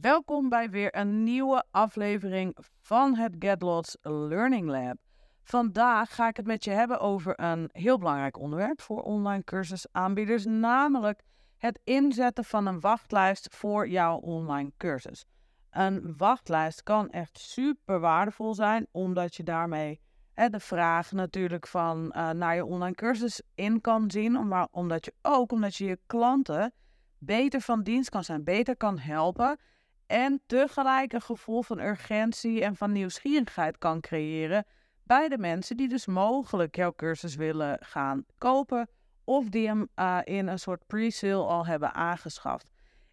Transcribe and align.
Welkom 0.00 0.48
bij 0.48 0.70
weer 0.70 0.96
een 0.96 1.22
nieuwe 1.22 1.64
aflevering 1.70 2.56
van 2.80 3.16
het 3.16 3.34
GetLots 3.38 3.96
Learning 4.02 4.68
Lab. 4.68 4.96
Vandaag 5.42 6.14
ga 6.14 6.28
ik 6.28 6.36
het 6.36 6.46
met 6.46 6.64
je 6.64 6.70
hebben 6.70 7.00
over 7.00 7.40
een 7.40 7.70
heel 7.72 7.98
belangrijk 7.98 8.38
onderwerp 8.38 8.80
voor 8.80 9.02
online 9.02 9.44
cursusaanbieders, 9.44 10.44
namelijk 10.44 11.22
het 11.56 11.80
inzetten 11.84 12.44
van 12.44 12.66
een 12.66 12.80
wachtlijst 12.80 13.54
voor 13.54 13.88
jouw 13.88 14.16
online 14.16 14.72
cursus. 14.76 15.24
Een 15.70 16.14
wachtlijst 16.16 16.82
kan 16.82 17.10
echt 17.10 17.38
super 17.38 18.00
waardevol 18.00 18.54
zijn, 18.54 18.86
omdat 18.90 19.34
je 19.34 19.42
daarmee 19.42 20.00
hè, 20.32 20.48
de 20.48 20.60
vraag 20.60 21.12
natuurlijk 21.12 21.66
van 21.66 22.12
uh, 22.16 22.30
naar 22.30 22.54
je 22.54 22.64
online 22.64 22.94
cursus 22.94 23.42
in 23.54 23.80
kan 23.80 24.10
zien, 24.10 24.48
maar 24.48 24.68
omdat 24.70 25.04
je 25.04 25.14
ook 25.22 25.52
omdat 25.52 25.74
je 25.74 25.84
je 25.84 25.98
klanten 26.06 26.72
beter 27.18 27.60
van 27.60 27.82
dienst 27.82 28.08
kan 28.08 28.24
zijn, 28.24 28.44
beter 28.44 28.76
kan 28.76 28.98
helpen 28.98 29.58
en 30.06 30.40
tegelijk 30.46 31.12
een 31.12 31.22
gevoel 31.22 31.62
van 31.62 31.80
urgentie 31.80 32.62
en 32.62 32.76
van 32.76 32.92
nieuwsgierigheid 32.92 33.78
kan 33.78 34.00
creëren 34.00 34.64
bij 35.02 35.28
de 35.28 35.38
mensen 35.38 35.76
die 35.76 35.88
dus 35.88 36.06
mogelijk 36.06 36.76
jouw 36.76 36.92
cursus 36.92 37.34
willen 37.34 37.76
gaan 37.80 38.24
kopen 38.38 38.88
of 39.24 39.48
die 39.48 39.66
hem 39.66 39.88
uh, 39.96 40.18
in 40.24 40.46
een 40.46 40.58
soort 40.58 40.86
pre-sale 40.86 41.44
al 41.44 41.66
hebben 41.66 41.94
aangeschaft. 41.94 42.70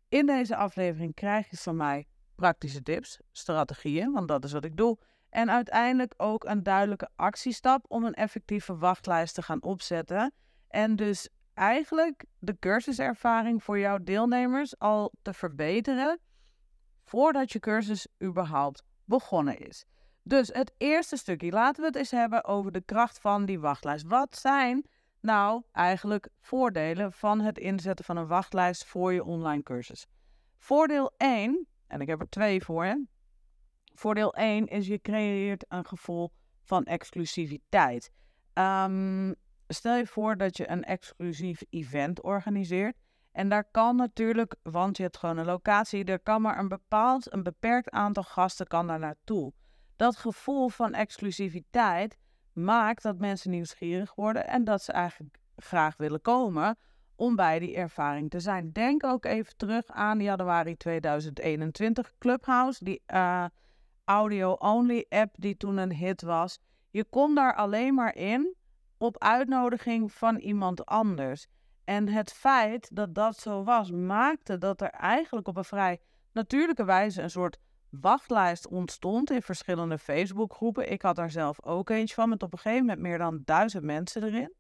In 0.10 0.26
deze 0.26 0.56
aflevering 0.56 1.14
krijg 1.14 1.50
je 1.50 1.58
van 1.58 1.76
mij 1.76 2.06
praktische 2.36 2.84
tips, 2.84 3.20
strategieën, 3.32 4.12
want 4.12 4.28
dat 4.28 4.44
is 4.44 4.52
wat 4.52 4.66
ik 4.66 4.78
doe. 4.78 4.98
En 5.30 5.52
uiteindelijk 5.52 6.14
ook 6.18 6.44
een 6.44 6.64
duidelijke 6.64 7.10
actiestap 7.16 7.86
om 7.88 8.04
een 8.04 8.14
effectieve 8.14 8.78
wachtlijst 8.78 9.36
te 9.36 9.42
gaan 9.42 9.64
opzetten. 9.64 10.34
En 10.68 10.96
dus 10.96 11.30
eigenlijk 11.54 12.26
de 12.40 12.60
cursuservaring 12.60 13.64
voor 13.64 13.80
jouw 13.80 13.98
deelnemers 14.02 14.80
al 14.80 15.14
te 15.22 15.34
verbeteren 15.34 16.20
voordat 17.04 17.52
je 17.52 17.60
cursus 17.60 18.08
überhaupt 18.24 18.84
begonnen 19.06 19.58
is. 19.58 19.86
Dus 20.24 20.48
het 20.48 20.74
eerste 20.78 21.18
stukje, 21.18 21.52
laten 21.52 21.82
we 21.82 21.88
het 21.88 21.96
eens 21.96 22.12
hebben 22.12 22.44
over 22.44 22.72
de 22.72 22.82
kracht 22.82 23.20
van 23.20 23.46
die 23.46 23.60
wachtlijst. 23.60 24.08
Wat 24.08 24.38
zijn 24.38 24.86
nou 25.20 25.64
eigenlijk 25.72 26.30
voordelen 26.42 27.14
van 27.14 27.40
het 27.40 27.58
inzetten 27.58 28.06
van 28.06 28.18
een 28.18 28.28
wachtlijst 28.28 28.86
voor 28.86 29.14
je 29.14 29.24
online 29.24 29.64
cursus? 29.64 30.06
Voordeel 30.58 31.14
1, 31.18 31.68
en 31.88 32.02
ik 32.02 32.08
heb 32.08 32.22
er 32.22 32.30
twee 32.30 32.64
voor. 32.64 33.06
Voordeel 33.94 34.34
1 34.34 34.68
is 34.68 34.88
je 34.88 35.02
creëert 35.02 35.66
een 35.68 35.86
gevoel 35.86 36.32
van 36.64 36.84
exclusiviteit. 36.84 38.12
Um, 38.54 39.36
stel 39.68 39.96
je 39.96 40.08
voor 40.08 40.38
dat 40.38 40.58
je 40.58 40.70
een 40.70 40.84
exclusief 40.84 41.64
event 41.70 42.22
organiseert. 42.22 42.96
En 43.34 43.50
daar 43.50 43.68
kan 43.72 43.96
natuurlijk, 43.96 44.56
want 44.64 44.98
je 44.98 45.04
hebt 45.04 45.18
gewoon 45.18 45.38
een 45.38 45.46
locatie, 45.46 46.04
er 46.04 46.20
kan 46.20 46.42
maar 46.42 46.60
een 46.60 46.68
bepaald, 46.68 47.34
een 47.34 47.44
beperkt 47.44 47.90
aantal 47.90 48.24
gasten 48.24 48.68
kan 48.68 48.88
daar 48.88 49.00
naartoe. 49.00 49.54
Dat 49.96 50.18
gevoel 50.18 50.70
van 50.70 50.94
exclusiviteit 50.94 52.18
maakt 52.54 53.04
dat 53.04 53.18
mensen 53.18 53.52
nieuwsgierig 53.52 54.16
worden 54.16 54.48
en 54.48 54.64
dat 54.64 54.82
ze 54.84 54.92
eigenlijk 54.92 55.38
graag 55.56 55.98
willen 55.98 56.22
komen 56.22 56.78
om 57.16 57.36
bij 57.36 57.60
die 57.60 57.76
ervaring 57.76 58.30
te 58.30 58.40
zijn. 58.40 58.72
Denk 58.72 59.04
ook 59.04 59.26
even 59.26 59.58
terug 59.58 59.88
aan 59.88 60.20
januari 60.20 60.78
2021 60.78 62.14
Clubhouse, 62.18 62.84
die 62.84 63.02
uh, 63.14 63.46
audio-only 64.04 65.06
app 65.10 65.36
die 65.38 65.58
toen 65.58 65.78
een 65.78 65.94
hit 65.94 66.22
was. 66.22 66.60
Je 66.90 67.04
kon 67.04 67.36
daar 67.36 67.56
alleen 67.56 67.94
maar 67.94 68.16
in 68.16 68.56
op 68.98 69.18
uitnodiging 69.18 70.12
van 70.12 70.36
iemand 70.38 70.86
anders. 70.86 71.48
En 71.84 72.08
het 72.08 72.34
feit 72.34 72.96
dat 72.96 73.16
dat 73.16 73.38
zo 73.38 73.64
was, 73.64 73.92
maakte 73.92 74.58
dat 74.58 74.82
er 74.82 74.90
eigenlijk 74.90 75.48
op 75.48 75.58
een 75.58 75.66
vrij 75.66 76.00
natuurlijke 76.32 76.86
wijze 76.86 77.22
een 77.22 77.30
soort 77.30 77.58
wachtlijst 77.90 78.68
ontstond 78.68 79.32
in 79.32 79.42
verschillende 79.42 79.98
Facebookgroepen. 79.98 80.92
Ik 80.92 81.02
had 81.02 81.16
daar 81.16 81.32
zelf 81.32 81.64
ook 81.66 81.90
eentje 81.90 82.16
van, 82.16 82.30
met 82.30 82.44
op 82.44 82.54
een 82.54 82.60
gegeven 82.60 82.86
moment 82.86 83.02
meer 83.02 83.18
dan 83.18 83.42
duizend 83.46 83.84
mensen 83.84 84.24
erin. 84.24 84.54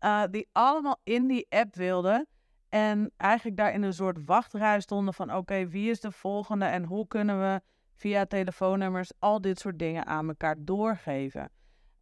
Uh, 0.00 0.22
die 0.30 0.48
allemaal 0.52 1.00
in 1.04 1.26
die 1.26 1.46
app 1.48 1.74
wilden. 1.74 2.26
En 2.68 3.12
eigenlijk 3.16 3.56
daar 3.56 3.72
in 3.72 3.82
een 3.82 3.92
soort 3.92 4.24
wachtrij 4.24 4.80
stonden 4.80 5.14
van 5.14 5.34
oké, 5.34 5.68
wie 5.68 5.90
is 5.90 6.00
de 6.00 6.12
volgende 6.12 6.64
en 6.64 6.84
hoe 6.84 7.06
kunnen 7.06 7.40
we 7.40 7.60
via 7.94 8.26
telefoonnummers 8.26 9.12
al 9.18 9.40
dit 9.40 9.58
soort 9.58 9.78
dingen 9.78 10.06
aan 10.06 10.28
elkaar 10.28 10.56
doorgeven. 10.58 11.50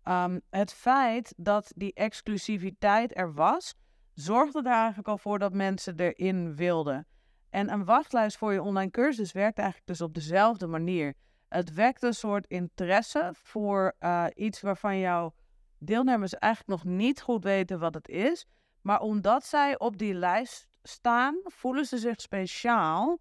Um, 0.04 0.40
het 0.50 0.72
feit 0.72 1.34
dat 1.36 1.72
die 1.76 1.94
exclusiviteit 1.94 3.16
er 3.16 3.34
was, 3.34 3.74
zorgde 4.14 4.58
er 4.58 4.74
eigenlijk 4.76 5.08
al 5.08 5.18
voor 5.18 5.38
dat 5.38 5.52
mensen 5.52 6.00
erin 6.00 6.56
wilden. 6.56 7.06
En 7.50 7.72
een 7.72 7.84
wachtlijst 7.84 8.36
voor 8.36 8.52
je 8.52 8.62
online 8.62 8.90
cursus 8.90 9.32
werkt 9.32 9.58
eigenlijk 9.58 9.88
dus 9.88 10.00
op 10.00 10.14
dezelfde 10.14 10.66
manier. 10.66 11.14
Het 11.48 11.74
wekt 11.74 12.02
een 12.02 12.14
soort 12.14 12.46
interesse 12.46 13.30
voor 13.32 13.94
uh, 14.00 14.26
iets 14.34 14.60
waarvan 14.60 14.98
jouw 14.98 15.34
deelnemers 15.78 16.34
eigenlijk 16.34 16.84
nog 16.84 16.94
niet 16.94 17.20
goed 17.20 17.44
weten 17.44 17.78
wat 17.78 17.94
het 17.94 18.08
is. 18.08 18.46
Maar 18.80 19.00
omdat 19.00 19.44
zij 19.44 19.78
op 19.78 19.98
die 19.98 20.14
lijst 20.14 20.66
staan, 20.82 21.40
voelen 21.44 21.84
ze 21.84 21.98
zich 21.98 22.20
speciaal. 22.20 23.18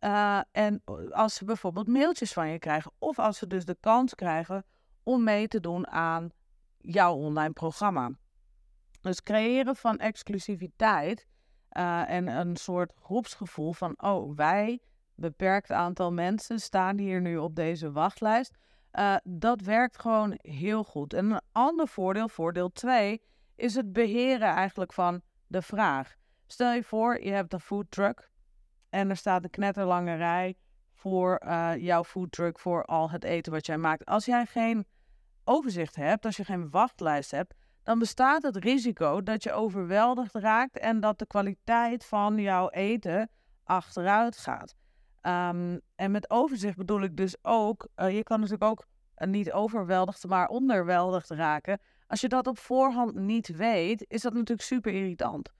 Uh, 0.00 0.40
en 0.52 0.82
als 1.10 1.34
ze 1.34 1.44
bijvoorbeeld 1.44 1.88
mailtjes 1.88 2.32
van 2.32 2.48
je 2.48 2.58
krijgen, 2.58 2.92
of 2.98 3.18
als 3.18 3.38
ze 3.38 3.46
dus 3.46 3.64
de 3.64 3.76
kans 3.80 4.14
krijgen 4.14 4.64
om 5.02 5.24
mee 5.24 5.48
te 5.48 5.60
doen 5.60 5.88
aan 5.88 6.30
jouw 6.78 7.14
online 7.14 7.52
programma. 7.52 8.10
Dus 9.06 9.22
creëren 9.22 9.76
van 9.76 9.98
exclusiviteit 9.98 11.26
uh, 11.72 12.10
en 12.10 12.26
een 12.26 12.56
soort 12.56 12.92
groepsgevoel 13.02 13.72
van, 13.72 13.94
oh, 13.96 14.36
wij, 14.36 14.80
beperkt 15.14 15.70
aantal 15.70 16.12
mensen, 16.12 16.60
staan 16.60 16.98
hier 16.98 17.20
nu 17.20 17.36
op 17.36 17.54
deze 17.54 17.92
wachtlijst. 17.92 18.54
Uh, 18.92 19.16
dat 19.24 19.60
werkt 19.60 19.98
gewoon 20.00 20.38
heel 20.42 20.84
goed. 20.84 21.14
En 21.14 21.30
een 21.30 21.40
ander 21.52 21.88
voordeel, 21.88 22.28
voordeel 22.28 22.72
2, 22.72 23.22
is 23.54 23.74
het 23.74 23.92
beheren 23.92 24.48
eigenlijk 24.48 24.92
van 24.92 25.22
de 25.46 25.62
vraag. 25.62 26.14
Stel 26.46 26.72
je 26.72 26.82
voor, 26.82 27.22
je 27.22 27.30
hebt 27.30 27.52
een 27.52 27.60
food 27.60 27.90
truck 27.90 28.30
en 28.90 29.10
er 29.10 29.16
staat 29.16 29.44
een 29.44 29.50
knetterlange 29.50 30.14
rij 30.14 30.56
voor 30.92 31.42
uh, 31.44 31.72
jouw 31.76 32.04
foodtruck, 32.04 32.58
voor 32.58 32.84
al 32.84 33.10
het 33.10 33.24
eten 33.24 33.52
wat 33.52 33.66
jij 33.66 33.78
maakt. 33.78 34.04
Als 34.04 34.24
jij 34.24 34.46
geen 34.46 34.86
overzicht 35.44 35.96
hebt, 35.96 36.24
als 36.24 36.36
je 36.36 36.44
geen 36.44 36.70
wachtlijst 36.70 37.30
hebt, 37.30 37.54
dan 37.86 37.98
bestaat 37.98 38.42
het 38.42 38.56
risico 38.56 39.22
dat 39.22 39.42
je 39.42 39.52
overweldigd 39.52 40.34
raakt 40.34 40.78
en 40.78 41.00
dat 41.00 41.18
de 41.18 41.26
kwaliteit 41.26 42.04
van 42.04 42.38
jouw 42.38 42.68
eten 42.68 43.30
achteruit 43.64 44.36
gaat. 44.36 44.74
Um, 45.22 45.80
en 45.94 46.10
met 46.10 46.30
overzicht 46.30 46.76
bedoel 46.76 47.02
ik 47.02 47.16
dus 47.16 47.36
ook, 47.42 47.88
uh, 47.96 48.16
je 48.16 48.22
kan 48.22 48.40
natuurlijk 48.40 48.70
ook 48.70 48.86
uh, 49.18 49.28
niet 49.28 49.52
overweldigd, 49.52 50.26
maar 50.26 50.48
onderweldigd 50.48 51.30
raken. 51.30 51.80
Als 52.06 52.20
je 52.20 52.28
dat 52.28 52.46
op 52.46 52.58
voorhand 52.58 53.14
niet 53.14 53.56
weet, 53.56 54.04
is 54.08 54.22
dat 54.22 54.32
natuurlijk 54.32 54.68
super 54.68 54.92
irritant. 54.92 55.52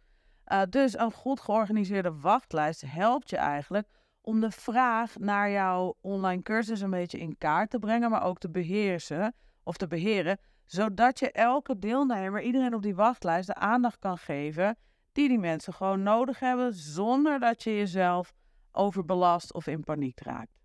Uh, 0.47 0.63
dus 0.71 0.99
een 0.99 1.13
goed 1.13 1.41
georganiseerde 1.41 2.13
wachtlijst 2.21 2.81
helpt 2.87 3.31
je 3.31 3.37
eigenlijk 3.37 3.89
om 4.21 4.41
de 4.41 4.51
vraag 4.51 5.19
naar 5.19 5.51
jouw 5.51 5.97
online 6.01 6.43
cursus 6.43 6.81
een 6.81 6.91
beetje 6.91 7.19
in 7.19 7.39
kaart 7.39 7.71
te 7.71 7.79
brengen, 7.79 8.11
maar 8.11 8.23
ook 8.23 8.39
te 8.39 8.51
beheersen 8.51 9.35
of 9.63 9.77
te 9.77 9.87
beheren, 9.87 10.39
zodat 10.67 11.19
je 11.19 11.33
elke 11.33 11.79
deelnemer, 11.79 12.43
iedereen 12.43 12.75
op 12.75 12.83
die 12.83 12.95
wachtlijst, 12.95 13.47
de 13.47 13.55
aandacht 13.55 13.99
kan 13.99 14.19
geven 14.19 14.77
die 15.13 15.29
die 15.29 15.39
mensen 15.39 15.73
gewoon 15.73 16.03
nodig 16.03 16.39
hebben, 16.39 16.75
zonder 16.75 17.39
dat 17.39 17.63
je 17.63 17.77
jezelf 17.77 18.35
overbelast 18.73 19.55
of 19.55 19.67
in 19.67 19.85
paniek 19.85 20.21
raakt. 20.21 20.59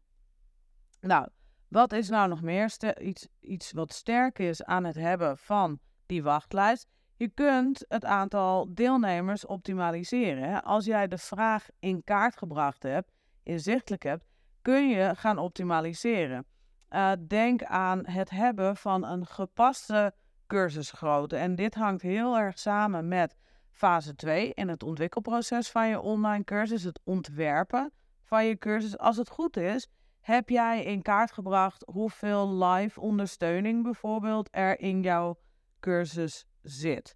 Nou, 0.99 1.27
wat 1.67 1.93
is 1.93 2.09
nou 2.09 2.29
nog 2.29 2.41
meer 2.41 2.73
iets, 3.01 3.27
iets 3.39 3.71
wat 3.71 3.93
sterk 3.93 4.39
is 4.39 4.63
aan 4.63 4.83
het 4.83 4.95
hebben 4.95 5.37
van 5.37 5.79
die 6.05 6.23
wachtlijst? 6.23 6.87
Je 7.15 7.29
kunt 7.29 7.85
het 7.87 8.05
aantal 8.05 8.73
deelnemers 8.73 9.45
optimaliseren. 9.45 10.63
Als 10.63 10.85
jij 10.85 11.07
de 11.07 11.17
vraag 11.17 11.67
in 11.79 12.03
kaart 12.03 12.37
gebracht 12.37 12.83
hebt, 12.83 13.11
inzichtelijk 13.43 14.03
hebt, 14.03 14.25
kun 14.61 14.89
je 14.89 15.15
gaan 15.15 15.37
optimaliseren. 15.37 16.45
Uh, 16.91 17.11
denk 17.27 17.63
aan 17.63 18.05
het 18.05 18.29
hebben 18.29 18.77
van 18.77 19.05
een 19.05 19.25
gepaste 19.25 20.13
cursusgrootte. 20.47 21.35
En 21.35 21.55
dit 21.55 21.75
hangt 21.75 22.01
heel 22.01 22.37
erg 22.37 22.59
samen 22.59 23.07
met 23.07 23.35
fase 23.69 24.15
2 24.15 24.53
in 24.53 24.67
het 24.67 24.83
ontwikkelproces 24.83 25.69
van 25.69 25.87
je 25.87 25.99
online 25.99 26.43
cursus, 26.43 26.83
het 26.83 26.99
ontwerpen 27.03 27.91
van 28.23 28.45
je 28.45 28.57
cursus. 28.57 28.97
Als 28.97 29.17
het 29.17 29.29
goed 29.29 29.57
is, 29.57 29.87
heb 30.19 30.49
jij 30.49 30.83
in 30.83 31.01
kaart 31.01 31.31
gebracht 31.31 31.83
hoeveel 31.91 32.63
live 32.63 33.01
ondersteuning 33.01 33.83
bijvoorbeeld 33.83 34.47
er 34.51 34.79
in 34.79 35.01
jouw 35.01 35.39
cursus 35.79 36.45
zit. 36.61 37.15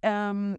Um, 0.00 0.56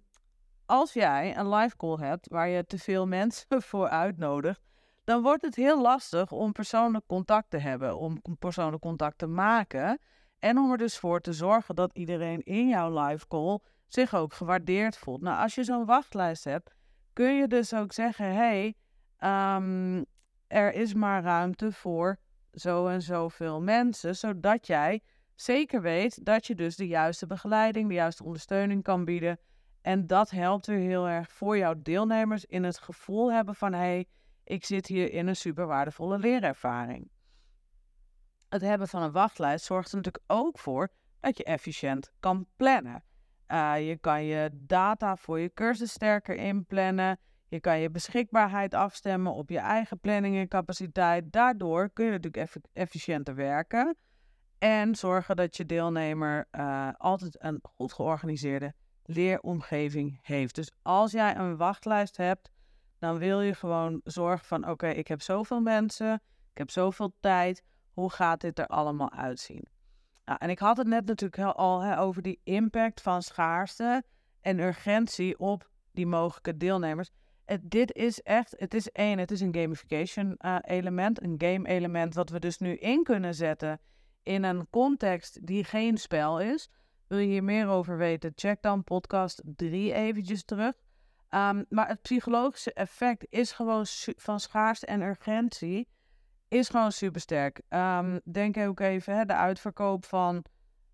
als 0.66 0.94
jij 0.94 1.38
een 1.38 1.50
live 1.50 1.78
call 1.78 1.98
hebt 1.98 2.28
waar 2.28 2.48
je 2.48 2.66
te 2.66 2.78
veel 2.78 3.08
mensen 3.08 3.62
voor 3.70 3.90
uitnodigt, 3.90 4.62
dan 5.12 5.22
wordt 5.22 5.42
het 5.42 5.56
heel 5.56 5.82
lastig 5.82 6.32
om 6.32 6.52
persoonlijk 6.52 7.06
contact 7.08 7.50
te 7.50 7.58
hebben, 7.58 7.98
om 7.98 8.22
persoonlijk 8.40 8.82
contact 8.82 9.18
te 9.18 9.28
maken. 9.28 10.00
En 10.40 10.58
om 10.58 10.72
er 10.72 10.78
dus 10.78 10.98
voor 10.98 11.22
te 11.22 11.34
zorgen 11.34 11.76
dat 11.76 11.94
iedereen 11.94 12.44
in 12.44 12.68
jouw 12.68 13.08
live 13.08 13.28
call 13.28 13.60
zich 13.88 14.16
ook 14.16 14.34
gewaardeerd 14.34 14.98
voelt. 14.98 15.22
Nou, 15.22 15.42
als 15.42 15.56
je 15.56 15.64
zo'n 15.64 15.86
wachtlijst 15.86 16.44
hebt, 16.44 16.74
kun 17.14 17.36
je 17.36 17.48
dus 17.48 17.74
ook 17.74 17.94
zeggen: 17.94 18.36
hey, 18.36 18.76
um, 19.56 20.06
er 20.48 20.74
is 20.74 20.94
maar 20.94 21.24
ruimte 21.24 21.72
voor 21.72 22.20
zo 22.54 22.88
en 22.88 23.02
zoveel 23.02 23.62
mensen, 23.62 24.16
zodat 24.16 24.68
jij 24.68 25.02
zeker 25.36 25.82
weet 25.82 26.26
dat 26.26 26.48
je 26.48 26.56
dus 26.56 26.76
de 26.76 26.88
juiste 26.88 27.28
begeleiding, 27.28 27.88
de 27.88 27.94
juiste 27.94 28.24
ondersteuning 28.24 28.84
kan 28.84 29.06
bieden. 29.06 29.40
En 29.82 30.08
dat 30.08 30.30
helpt 30.30 30.66
weer 30.66 30.90
heel 30.90 31.08
erg 31.08 31.32
voor 31.32 31.58
jouw 31.58 31.74
deelnemers 31.78 32.46
in 32.46 32.64
het 32.64 32.80
gevoel 32.80 33.32
hebben 33.32 33.56
van 33.56 33.74
hé, 33.74 33.80
hey, 33.80 34.08
ik 34.44 34.66
zit 34.66 34.88
hier 34.88 35.12
in 35.12 35.28
een 35.28 35.36
super 35.36 35.68
waardevolle 35.68 36.18
leerervaring. 36.18 37.10
Het 38.50 38.62
hebben 38.62 38.88
van 38.88 39.02
een 39.02 39.12
wachtlijst 39.12 39.66
zorgt 39.66 39.92
er 39.92 39.96
natuurlijk 39.96 40.24
ook 40.28 40.60
voor 40.60 40.90
dat 41.20 41.38
je 41.38 41.44
efficiënt 41.44 42.12
kan 42.20 42.48
plannen. 42.56 43.04
Uh, 43.48 43.88
je 43.88 43.98
kan 43.98 44.24
je 44.24 44.50
data 44.54 45.16
voor 45.16 45.40
je 45.40 45.54
cursus 45.54 45.92
sterker 45.92 46.36
inplannen. 46.36 47.20
Je 47.48 47.60
kan 47.60 47.80
je 47.80 47.90
beschikbaarheid 47.90 48.74
afstemmen 48.74 49.34
op 49.34 49.50
je 49.50 49.60
eigen 49.60 50.00
planning 50.00 50.36
en 50.36 50.48
capaciteit. 50.48 51.32
Daardoor 51.32 51.90
kun 51.90 52.06
je 52.06 52.12
natuurlijk 52.12 52.56
efficiënter 52.74 53.36
werken. 53.36 53.96
En 54.58 54.96
zorgen 54.96 55.36
dat 55.36 55.58
je 55.58 55.66
deelnemer 55.66 56.48
uh, 56.52 56.90
altijd 56.98 57.44
een 57.44 57.60
goed 57.62 57.94
georganiseerde 57.94 58.74
leeromgeving 59.04 60.20
heeft. 60.22 60.56
Dus 60.56 60.72
als 60.82 61.12
jij 61.12 61.36
een 61.36 61.58
wachtlijst 61.58 62.18
hebt, 62.18 62.50
dan 63.02 63.18
wil 63.18 63.42
je 63.42 63.54
gewoon 63.54 64.02
zorgen 64.04 64.46
van 64.46 64.70
oké, 64.70 64.88
ik 64.88 65.08
heb 65.08 65.22
zoveel 65.22 65.62
mensen, 65.62 66.14
ik 66.52 66.58
heb 66.58 66.70
zoveel 66.70 67.14
tijd. 67.20 67.64
Hoe 67.94 68.10
gaat 68.10 68.42
dit 68.42 68.60
er 68.60 68.68
allemaal 68.68 69.12
uitzien? 69.12 69.68
Nou, 70.26 70.38
en 70.42 70.50
ik 70.50 70.60
had 70.60 70.78
het 70.78 70.88
net 70.88 71.06
natuurlijk 71.06 71.58
al 71.58 71.82
hè, 71.82 72.00
over 72.00 72.22
die 72.22 72.40
impact 72.44 73.02
van 73.02 73.22
schaarste 73.22 74.04
en 74.42 74.60
urgentie 74.60 75.40
op 75.40 75.70
die 75.92 76.08
mogelijke 76.08 76.58
deelnemers. 76.58 77.10
Dit 77.62 77.94
is 77.94 78.22
echt, 78.22 78.56
het 78.58 78.74
is 78.74 78.90
één, 78.92 79.18
het 79.18 79.32
is 79.32 79.42
een 79.42 79.56
gamification 79.56 80.36
uh, 80.40 80.58
element, 80.62 81.24
een 81.24 81.36
game 81.38 81.68
element, 81.68 82.14
wat 82.14 82.30
we 82.30 82.40
dus 82.40 82.58
nu 82.58 82.76
in 82.76 83.04
kunnen 83.04 83.36
zetten 83.36 83.80
in 84.24 84.44
een 84.44 84.70
context 84.70 85.48
die 85.48 85.64
geen 85.64 85.98
spel 85.98 86.40
is. 86.40 86.70
Wil 87.08 87.18
je 87.18 87.28
hier 87.28 87.44
meer 87.44 87.68
over 87.68 87.98
weten? 87.98 88.32
Check 88.36 88.62
dan 88.62 88.84
podcast 88.84 89.42
3 89.56 89.94
eventjes 89.94 90.44
terug. 90.44 90.74
Um, 91.36 91.66
maar 91.70 91.88
het 91.88 92.02
psychologische 92.02 92.74
effect 92.74 93.26
is 93.30 93.52
gewoon 93.52 93.86
van 94.16 94.40
schaarste 94.40 94.86
en 94.86 95.02
urgentie 95.02 95.88
is 96.48 96.70
gewoon 96.70 96.92
super 96.92 97.22
sterk. 97.22 97.62
Um, 97.70 98.22
denk 98.24 98.58
ook 98.58 98.80
even 98.80 99.16
hè, 99.16 99.26
de 99.26 99.36
uitverkoop 99.36 100.06
van 100.06 100.46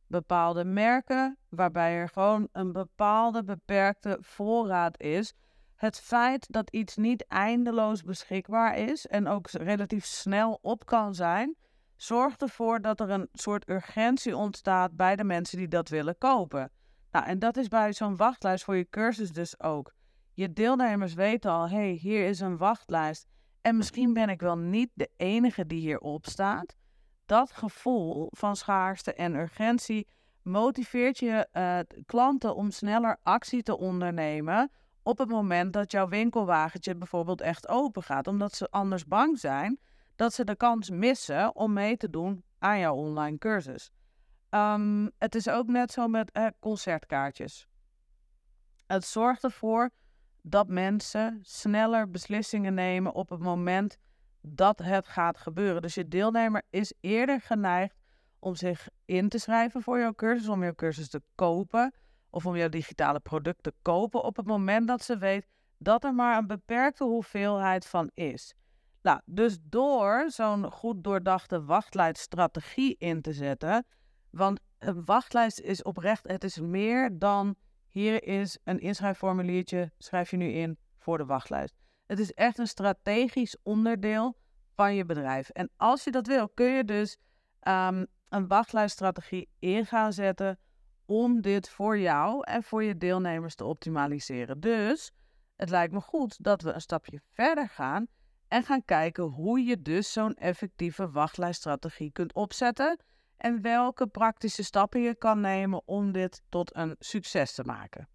bepaalde 0.07 0.65
merken, 0.65 1.37
waarbij 1.49 1.95
er 1.95 2.09
gewoon 2.09 2.49
een 2.51 2.71
bepaalde 2.71 3.43
beperkte 3.43 4.17
voorraad 4.21 4.99
is. 5.01 5.33
Het 5.75 5.99
feit 5.99 6.45
dat 6.49 6.69
iets 6.69 6.95
niet 6.95 7.25
eindeloos 7.27 8.03
beschikbaar 8.03 8.77
is 8.77 9.07
en 9.07 9.27
ook 9.27 9.49
relatief 9.49 10.05
snel 10.05 10.59
op 10.61 10.85
kan 10.85 11.15
zijn, 11.15 11.55
zorgt 11.95 12.41
ervoor 12.41 12.81
dat 12.81 12.99
er 12.99 13.09
een 13.09 13.29
soort 13.33 13.69
urgentie 13.69 14.37
ontstaat 14.37 14.95
bij 14.95 15.15
de 15.15 15.23
mensen 15.23 15.57
die 15.57 15.67
dat 15.67 15.89
willen 15.89 16.17
kopen. 16.17 16.71
Nou, 17.11 17.25
en 17.25 17.39
dat 17.39 17.57
is 17.57 17.67
bij 17.67 17.93
zo'n 17.93 18.15
wachtlijst 18.15 18.63
voor 18.63 18.75
je 18.75 18.89
cursus 18.89 19.31
dus 19.31 19.59
ook. 19.59 19.95
Je 20.37 20.53
deelnemers 20.53 21.13
weten 21.13 21.51
al, 21.51 21.69
hey, 21.69 21.91
hier 21.91 22.27
is 22.27 22.39
een 22.39 22.57
wachtlijst. 22.57 23.27
En 23.61 23.77
misschien 23.77 24.13
ben 24.13 24.29
ik 24.29 24.41
wel 24.41 24.57
niet 24.57 24.89
de 24.93 25.09
enige 25.15 25.65
die 25.65 25.79
hierop 25.79 26.25
staat. 26.25 26.75
Dat 27.25 27.51
gevoel 27.51 28.27
van 28.29 28.55
schaarste 28.55 29.13
en 29.13 29.35
urgentie 29.35 30.07
motiveert 30.41 31.17
je 31.17 31.47
uh, 31.53 31.79
klanten 32.05 32.55
om 32.55 32.71
sneller 32.71 33.17
actie 33.23 33.63
te 33.63 33.77
ondernemen 33.77 34.71
op 35.03 35.17
het 35.17 35.29
moment 35.29 35.73
dat 35.73 35.91
jouw 35.91 36.07
winkelwagentje 36.07 36.95
bijvoorbeeld 36.95 37.41
echt 37.41 37.67
open 37.67 38.03
gaat. 38.03 38.27
Omdat 38.27 38.53
ze 38.53 38.67
anders 38.69 39.05
bang 39.05 39.39
zijn 39.39 39.79
dat 40.15 40.33
ze 40.33 40.43
de 40.43 40.55
kans 40.55 40.89
missen 40.89 41.55
om 41.55 41.73
mee 41.73 41.97
te 41.97 42.09
doen 42.09 42.43
aan 42.59 42.79
jouw 42.79 42.95
online 42.95 43.37
cursus. 43.37 43.91
Um, 44.49 45.11
het 45.17 45.35
is 45.35 45.49
ook 45.49 45.67
net 45.67 45.91
zo 45.91 46.07
met 46.07 46.37
uh, 46.37 46.47
concertkaartjes. 46.59 47.67
Het 48.87 49.05
zorgt 49.05 49.43
ervoor 49.43 49.89
dat 50.49 50.67
mensen 50.67 51.39
sneller 51.41 52.11
beslissingen 52.11 52.73
nemen 52.73 53.13
op 53.13 53.29
het 53.29 53.39
moment 53.39 53.97
dat 54.41 54.79
het 54.79 55.07
gaat 55.07 55.37
gebeuren. 55.37 55.81
Dus 55.81 55.95
je 55.95 56.07
deelnemer 56.07 56.63
is 56.69 56.93
eerder 56.99 57.41
geneigd 57.41 57.95
om 58.39 58.55
zich 58.55 58.87
in 59.05 59.29
te 59.29 59.39
schrijven 59.39 59.81
voor 59.81 59.99
jouw 59.99 60.13
cursus, 60.13 60.47
om 60.49 60.63
jouw 60.63 60.75
cursus 60.75 61.09
te 61.09 61.21
kopen 61.35 61.93
of 62.29 62.45
om 62.45 62.55
jouw 62.55 62.69
digitale 62.69 63.19
product 63.19 63.63
te 63.63 63.73
kopen 63.81 64.23
op 64.23 64.35
het 64.35 64.45
moment 64.45 64.87
dat 64.87 65.03
ze 65.03 65.17
weet 65.17 65.47
dat 65.77 66.03
er 66.03 66.13
maar 66.13 66.37
een 66.37 66.47
beperkte 66.47 67.03
hoeveelheid 67.03 67.85
van 67.85 68.11
is. 68.13 68.53
Nou, 69.01 69.21
dus 69.25 69.57
door 69.61 70.31
zo'n 70.31 70.71
goed 70.71 71.03
doordachte 71.03 71.63
wachtlijststrategie 71.63 72.95
in 72.97 73.21
te 73.21 73.33
zetten, 73.33 73.85
want 74.29 74.59
een 74.77 75.05
wachtlijst 75.05 75.59
is 75.59 75.83
oprecht, 75.83 76.27
het 76.27 76.43
is 76.43 76.59
meer 76.59 77.17
dan 77.19 77.55
hier 77.97 78.23
is 78.23 78.57
een 78.63 78.79
inschrijfformuliertje, 78.79 79.91
schrijf 79.97 80.31
je 80.31 80.37
nu 80.37 80.51
in 80.51 80.77
voor 80.97 81.17
de 81.17 81.25
wachtlijst. 81.25 81.73
Het 82.05 82.19
is 82.19 82.31
echt 82.31 82.57
een 82.57 82.67
strategisch 82.67 83.57
onderdeel 83.63 84.37
van 84.75 84.95
je 84.95 85.05
bedrijf. 85.05 85.49
En 85.49 85.69
als 85.75 86.03
je 86.03 86.11
dat 86.11 86.27
wil, 86.27 86.49
kun 86.49 86.65
je 86.65 86.83
dus 86.83 87.17
um, 87.67 88.07
een 88.29 88.47
wachtlijststrategie 88.47 89.49
in 89.59 89.85
gaan 89.85 90.13
zetten 90.13 90.59
om 91.05 91.41
dit 91.41 91.69
voor 91.69 91.97
jou 91.99 92.43
en 92.43 92.63
voor 92.63 92.83
je 92.83 92.97
deelnemers 92.97 93.55
te 93.55 93.65
optimaliseren. 93.65 94.59
Dus 94.59 95.11
het 95.55 95.69
lijkt 95.69 95.93
me 95.93 96.01
goed 96.01 96.43
dat 96.43 96.61
we 96.61 96.71
een 96.71 96.81
stapje 96.81 97.21
verder 97.33 97.69
gaan 97.69 98.07
en 98.47 98.63
gaan 98.63 98.85
kijken 98.85 99.23
hoe 99.23 99.63
je 99.63 99.81
dus 99.81 100.11
zo'n 100.11 100.33
effectieve 100.33 101.11
wachtlijststrategie 101.11 102.11
kunt 102.11 102.33
opzetten 102.33 102.99
en 103.37 103.61
welke 103.61 104.07
praktische 104.07 104.63
stappen 104.63 105.01
je 105.01 105.15
kan 105.15 105.39
nemen 105.39 105.81
om 105.85 106.11
dit 106.11 106.41
tot 106.49 106.75
een 106.75 106.95
succes 106.99 107.53
te 107.53 107.63
maken. 107.63 108.09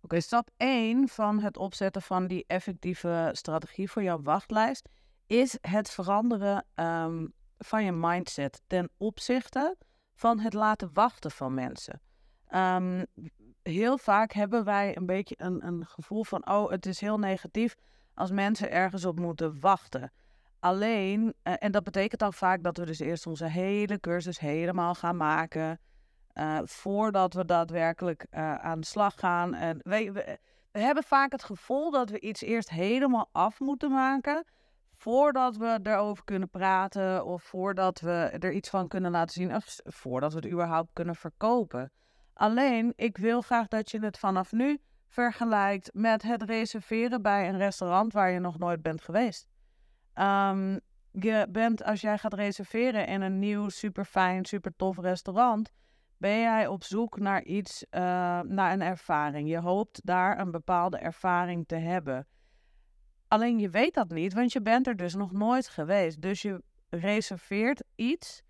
Oké, 0.00 0.20
stap 0.20 0.50
1 0.56 1.08
van 1.08 1.40
het 1.40 1.56
opzetten 1.56 2.02
van 2.02 2.26
die 2.26 2.44
effectieve 2.46 3.30
strategie 3.32 3.90
voor 3.90 4.02
jouw 4.02 4.22
wachtlijst 4.22 4.88
is 5.26 5.58
het 5.60 5.90
veranderen 5.90 6.66
um, 6.74 7.32
van 7.58 7.84
je 7.84 7.92
mindset 7.92 8.62
ten 8.66 8.90
opzichte 8.96 9.76
van 10.14 10.38
het 10.38 10.52
laten 10.52 10.90
wachten 10.92 11.30
van 11.30 11.54
mensen. 11.54 12.00
Um, 12.54 13.06
heel 13.62 13.98
vaak 13.98 14.32
hebben 14.32 14.64
wij 14.64 14.96
een 14.96 15.06
beetje 15.06 15.34
een, 15.38 15.66
een 15.66 15.86
gevoel 15.86 16.24
van, 16.24 16.48
oh, 16.48 16.70
het 16.70 16.86
is 16.86 17.00
heel 17.00 17.18
negatief 17.18 17.74
als 18.14 18.30
mensen 18.30 18.70
ergens 18.70 19.04
op 19.04 19.18
moeten 19.18 19.60
wachten. 19.60 20.12
Alleen, 20.64 21.34
uh, 21.42 21.54
en 21.58 21.72
dat 21.72 21.84
betekent 21.84 22.20
dan 22.20 22.32
vaak 22.32 22.62
dat 22.62 22.76
we 22.76 22.86
dus 22.86 22.98
eerst 22.98 23.26
onze 23.26 23.46
hele 23.46 24.00
cursus 24.00 24.38
helemaal 24.38 24.94
gaan 24.94 25.16
maken. 25.16 25.80
Uh, 26.34 26.58
voordat 26.64 27.34
we 27.34 27.44
daadwerkelijk 27.44 28.26
uh, 28.30 28.54
aan 28.54 28.80
de 28.80 28.86
slag 28.86 29.14
gaan. 29.18 29.54
En 29.54 29.78
we, 29.82 30.12
we, 30.12 30.38
we, 30.72 30.78
hebben 30.78 31.04
vaak 31.04 31.32
het 31.32 31.44
gevoel 31.44 31.90
dat 31.90 32.10
we 32.10 32.20
iets 32.20 32.42
eerst 32.42 32.70
helemaal 32.70 33.28
af 33.32 33.60
moeten 33.60 33.90
maken. 33.90 34.44
Voordat 34.96 35.56
we 35.56 35.80
erover 35.82 36.24
kunnen 36.24 36.50
praten. 36.50 37.24
Of 37.24 37.42
voordat 37.42 38.00
we 38.00 38.36
er 38.38 38.52
iets 38.52 38.68
van 38.68 38.88
kunnen 38.88 39.10
laten 39.10 39.34
zien. 39.34 39.54
Of 39.54 39.76
voordat 39.84 40.32
we 40.32 40.38
het 40.38 40.52
überhaupt 40.52 40.90
kunnen 40.92 41.16
verkopen. 41.16 41.92
Alleen, 42.34 42.92
ik 42.96 43.16
wil 43.16 43.40
graag 43.40 43.68
dat 43.68 43.90
je 43.90 43.98
het 44.00 44.18
vanaf 44.18 44.52
nu 44.52 44.78
vergelijkt 45.08 45.90
met 45.92 46.22
het 46.22 46.42
reserveren 46.42 47.22
bij 47.22 47.48
een 47.48 47.58
restaurant 47.58 48.12
waar 48.12 48.30
je 48.30 48.38
nog 48.38 48.58
nooit 48.58 48.82
bent 48.82 49.02
geweest. 49.02 49.53
Um, 50.14 50.80
je 51.10 51.46
bent, 51.50 51.84
als 51.84 52.00
jij 52.00 52.18
gaat 52.18 52.34
reserveren 52.34 53.06
in 53.06 53.20
een 53.20 53.38
nieuw, 53.38 53.68
super 53.68 54.04
fijn, 54.04 54.44
super 54.44 54.76
tof 54.76 54.98
restaurant, 54.98 55.70
ben 56.16 56.38
jij 56.38 56.66
op 56.66 56.84
zoek 56.84 57.18
naar 57.18 57.42
iets, 57.42 57.84
uh, 57.90 58.00
naar 58.40 58.72
een 58.72 58.82
ervaring. 58.82 59.48
Je 59.48 59.58
hoopt 59.58 60.00
daar 60.06 60.38
een 60.40 60.50
bepaalde 60.50 60.98
ervaring 60.98 61.66
te 61.66 61.76
hebben. 61.76 62.26
Alleen 63.28 63.58
je 63.58 63.70
weet 63.70 63.94
dat 63.94 64.08
niet, 64.08 64.32
want 64.34 64.52
je 64.52 64.62
bent 64.62 64.86
er 64.86 64.96
dus 64.96 65.14
nog 65.14 65.32
nooit 65.32 65.68
geweest. 65.68 66.20
Dus 66.20 66.42
je 66.42 66.62
reserveert 66.88 67.84
iets 67.94 68.42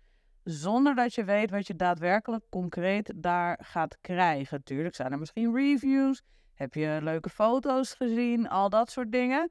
zonder 0.43 0.95
dat 0.95 1.13
je 1.13 1.23
weet 1.23 1.51
wat 1.51 1.67
je 1.67 1.75
daadwerkelijk 1.75 2.43
concreet 2.49 3.13
daar 3.15 3.59
gaat 3.61 3.97
krijgen. 4.01 4.63
Tuurlijk 4.63 4.95
zijn 4.95 5.11
er 5.11 5.19
misschien 5.19 5.55
reviews. 5.55 6.21
Heb 6.53 6.73
je 6.73 6.99
leuke 7.01 7.29
foto's 7.29 7.93
gezien? 7.93 8.49
Al 8.49 8.69
dat 8.69 8.91
soort 8.91 9.11
dingen. 9.11 9.49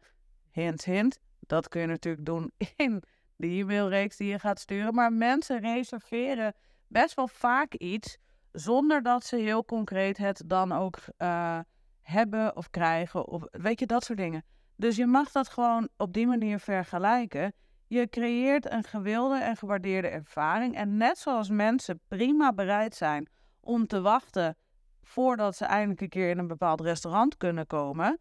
Hint, 0.51 0.85
hint. 0.85 1.19
Dat 1.47 1.69
kun 1.69 1.81
je 1.81 1.87
natuurlijk 1.87 2.27
doen 2.27 2.53
in 2.77 3.03
de 3.37 3.47
e-mailreeks 3.47 4.17
die 4.17 4.29
je 4.29 4.39
gaat 4.39 4.61
sturen. 4.61 4.95
Maar 4.95 5.13
mensen 5.13 5.61
reserveren 5.61 6.55
best 6.87 7.15
wel 7.15 7.29
vaak 7.29 7.75
iets 7.75 8.17
zonder 8.53 9.03
dat 9.03 9.25
ze 9.25 9.37
heel 9.37 9.65
concreet 9.65 10.17
het 10.17 10.43
dan 10.47 10.73
ook 10.73 10.99
uh, 11.19 11.59
hebben 12.01 12.57
of 12.57 12.71
krijgen. 12.71 13.27
Of 13.27 13.43
weet 13.51 13.81
je, 13.81 13.87
dat 13.87 14.05
soort 14.05 14.19
dingen. 14.19 14.45
Dus 14.77 14.97
je 14.97 15.07
mag 15.07 15.31
dat 15.31 15.49
gewoon 15.49 15.89
op 15.97 16.13
die 16.13 16.27
manier 16.27 16.59
vergelijken. 16.59 17.53
Je 17.87 18.09
creëert 18.09 18.71
een 18.71 18.85
gewilde 18.85 19.39
en 19.39 19.57
gewaardeerde 19.57 20.09
ervaring. 20.09 20.77
En 20.77 20.97
net 20.97 21.19
zoals 21.19 21.49
mensen 21.49 22.01
prima 22.09 22.53
bereid 22.53 22.95
zijn 22.95 23.29
om 23.61 23.87
te 23.87 24.01
wachten 24.01 24.57
voordat 25.03 25.57
ze 25.57 25.65
eindelijk 25.65 26.01
een 26.01 26.09
keer 26.09 26.31
in 26.31 26.39
een 26.39 26.47
bepaald 26.47 26.81
restaurant 26.81 27.37
kunnen 27.37 27.67
komen, 27.67 28.19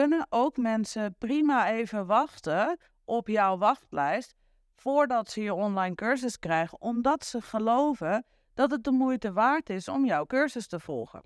kunnen 0.00 0.26
ook 0.28 0.56
mensen 0.56 1.14
prima 1.18 1.70
even 1.70 2.06
wachten 2.06 2.78
op 3.04 3.28
jouw 3.28 3.58
wachtlijst 3.58 4.34
voordat 4.74 5.30
ze 5.30 5.42
je 5.42 5.54
online 5.54 5.94
cursus 5.94 6.38
krijgen, 6.38 6.80
omdat 6.80 7.24
ze 7.24 7.40
geloven 7.40 8.26
dat 8.54 8.70
het 8.70 8.84
de 8.84 8.90
moeite 8.90 9.32
waard 9.32 9.70
is 9.70 9.88
om 9.88 10.04
jouw 10.04 10.26
cursus 10.26 10.66
te 10.66 10.80
volgen. 10.80 11.22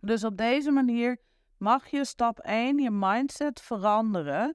Dus 0.00 0.24
op 0.24 0.36
deze 0.36 0.70
manier 0.70 1.20
mag 1.58 1.86
je 1.86 2.04
stap 2.04 2.38
1 2.38 2.78
je 2.78 2.90
mindset 2.90 3.60
veranderen. 3.60 4.54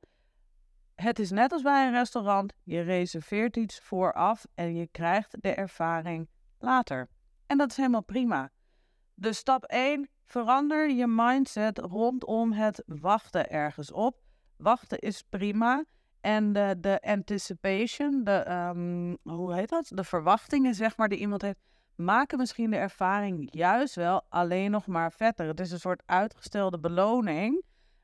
Het 0.96 1.20
is 1.20 1.32
net 1.32 1.52
als 1.52 1.62
bij 1.62 1.86
een 1.86 1.94
restaurant, 1.94 2.54
je 2.64 2.82
reserveert 2.82 3.58
iets 3.58 3.80
vooraf 3.80 4.46
en 4.54 4.76
je 4.76 4.88
krijgt 4.88 5.42
de 5.42 5.54
ervaring 5.54 6.30
later. 6.60 7.10
En 7.46 7.58
dat 7.58 7.70
is 7.70 7.78
helemaal 7.78 8.04
prima. 8.04 8.52
Dus 9.14 9.38
stap 9.38 9.64
1, 9.64 10.10
verander 10.30 10.90
je 10.90 11.08
mindset 11.08 11.78
rondom 11.78 12.52
het 12.52 12.84
wachten 12.86 13.50
ergens 13.50 13.92
op. 13.92 14.18
Wachten 14.58 15.00
is 15.00 15.24
prima. 15.30 15.84
En 16.22 16.54
de, 16.54 16.76
de 16.80 17.02
anticipation, 17.02 18.24
de, 18.24 18.32
ehm, 18.32 19.16
hoe 19.24 19.54
heet 19.54 19.70
dat? 19.70 19.92
De 19.94 20.04
verwachtingen, 20.04 20.76
zeg 20.76 20.98
maar, 20.98 21.10
die 21.10 21.20
iemand 21.20 21.42
heeft, 21.42 21.60
maken 21.96 22.38
misschien 22.38 22.70
de 22.70 22.78
ervaring 22.78 23.48
juist 23.52 23.96
wel 23.96 24.26
alleen 24.30 24.72
nog 24.72 24.88
maar 24.88 25.12
vetter. 25.12 25.48
Het 25.48 25.60
is 25.60 25.72
een 25.72 25.80
soort 25.80 26.04
uitgestelde 26.06 26.80
beloning. 26.80 27.64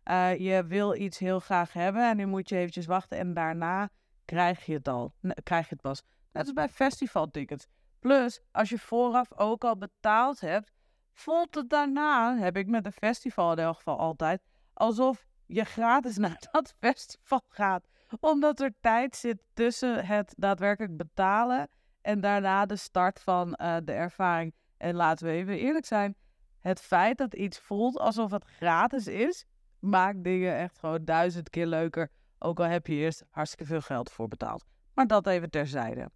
Uh, 0.09 0.39
je 0.39 0.65
wil 0.65 0.95
iets 0.95 1.17
heel 1.17 1.39
graag 1.39 1.73
hebben 1.73 2.09
en 2.09 2.17
nu 2.17 2.25
moet 2.25 2.49
je 2.49 2.57
eventjes 2.57 2.85
wachten 2.85 3.17
en 3.17 3.33
daarna 3.33 3.89
krijg 4.25 4.65
je 4.65 4.73
het 4.73 4.87
al. 4.87 5.13
krijg 5.43 5.69
je 5.69 5.73
het 5.73 5.81
pas. 5.81 6.03
Net 6.31 6.43
als 6.43 6.53
bij 6.53 6.69
festivaltickets. 6.69 7.67
Plus, 7.99 8.41
als 8.51 8.69
je 8.69 8.79
vooraf 8.79 9.33
ook 9.35 9.63
al 9.63 9.77
betaald 9.77 10.39
hebt, 10.39 10.71
voelt 11.15 11.55
het 11.55 11.69
daarna, 11.69 12.37
heb 12.37 12.57
ik 12.57 12.67
met 12.67 12.85
een 12.85 12.91
festival 12.91 13.51
in 13.51 13.59
elk 13.59 13.75
geval 13.75 13.99
altijd, 13.99 14.41
alsof 14.73 15.25
je 15.45 15.63
gratis 15.63 16.17
naar 16.25 16.47
dat 16.51 16.73
festival 16.79 17.41
gaat. 17.49 17.87
Omdat 18.19 18.59
er 18.59 18.73
tijd 18.81 19.15
zit 19.15 19.43
tussen 19.53 20.05
het 20.05 20.33
daadwerkelijk 20.37 20.97
betalen 20.97 21.69
en 22.01 22.21
daarna 22.21 22.65
de 22.65 22.75
start 22.75 23.19
van 23.19 23.59
uh, 23.61 23.77
de 23.83 23.91
ervaring. 23.91 24.53
En 24.77 24.95
laten 24.95 25.25
we 25.25 25.31
even 25.31 25.57
eerlijk 25.57 25.85
zijn, 25.85 26.15
het 26.59 26.81
feit 26.81 27.17
dat 27.17 27.33
iets 27.33 27.59
voelt 27.59 27.97
alsof 27.97 28.31
het 28.31 28.45
gratis 28.45 29.07
is, 29.07 29.45
maakt 29.79 30.23
dingen 30.23 30.57
echt 30.57 30.79
gewoon 30.79 31.05
duizend 31.05 31.49
keer 31.49 31.65
leuker. 31.65 32.11
Ook 32.39 32.59
al 32.59 32.65
heb 32.65 32.87
je 32.87 32.93
eerst 32.93 33.23
hartstikke 33.29 33.65
veel 33.65 33.81
geld 33.81 34.11
voor 34.11 34.27
betaald. 34.27 34.65
Maar 34.93 35.07
dat 35.07 35.27
even 35.27 35.49
terzijde. 35.49 36.09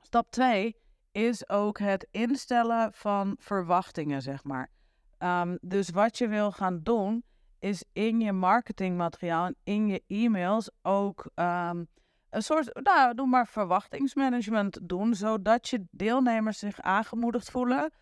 Stap 0.00 0.30
2 0.30 0.76
is 1.16 1.48
ook 1.48 1.78
het 1.78 2.08
instellen 2.10 2.92
van 2.92 3.36
verwachtingen, 3.38 4.22
zeg 4.22 4.44
maar. 4.44 4.70
Um, 5.18 5.58
dus 5.60 5.90
wat 5.90 6.18
je 6.18 6.28
wil 6.28 6.52
gaan 6.52 6.80
doen, 6.82 7.24
is 7.58 7.84
in 7.92 8.20
je 8.20 8.32
marketingmateriaal 8.32 9.46
en 9.46 9.56
in 9.64 9.86
je 9.86 10.02
e-mails 10.06 10.70
ook 10.82 11.30
um, 11.34 11.88
een 12.30 12.42
soort, 12.42 12.80
nou, 12.82 13.14
doe 13.14 13.26
maar 13.26 13.46
verwachtingsmanagement 13.46 14.78
doen, 14.82 15.14
zodat 15.14 15.68
je 15.68 15.84
deelnemers 15.90 16.58
zich 16.58 16.80
aangemoedigd 16.80 17.50
voelen 17.50 17.92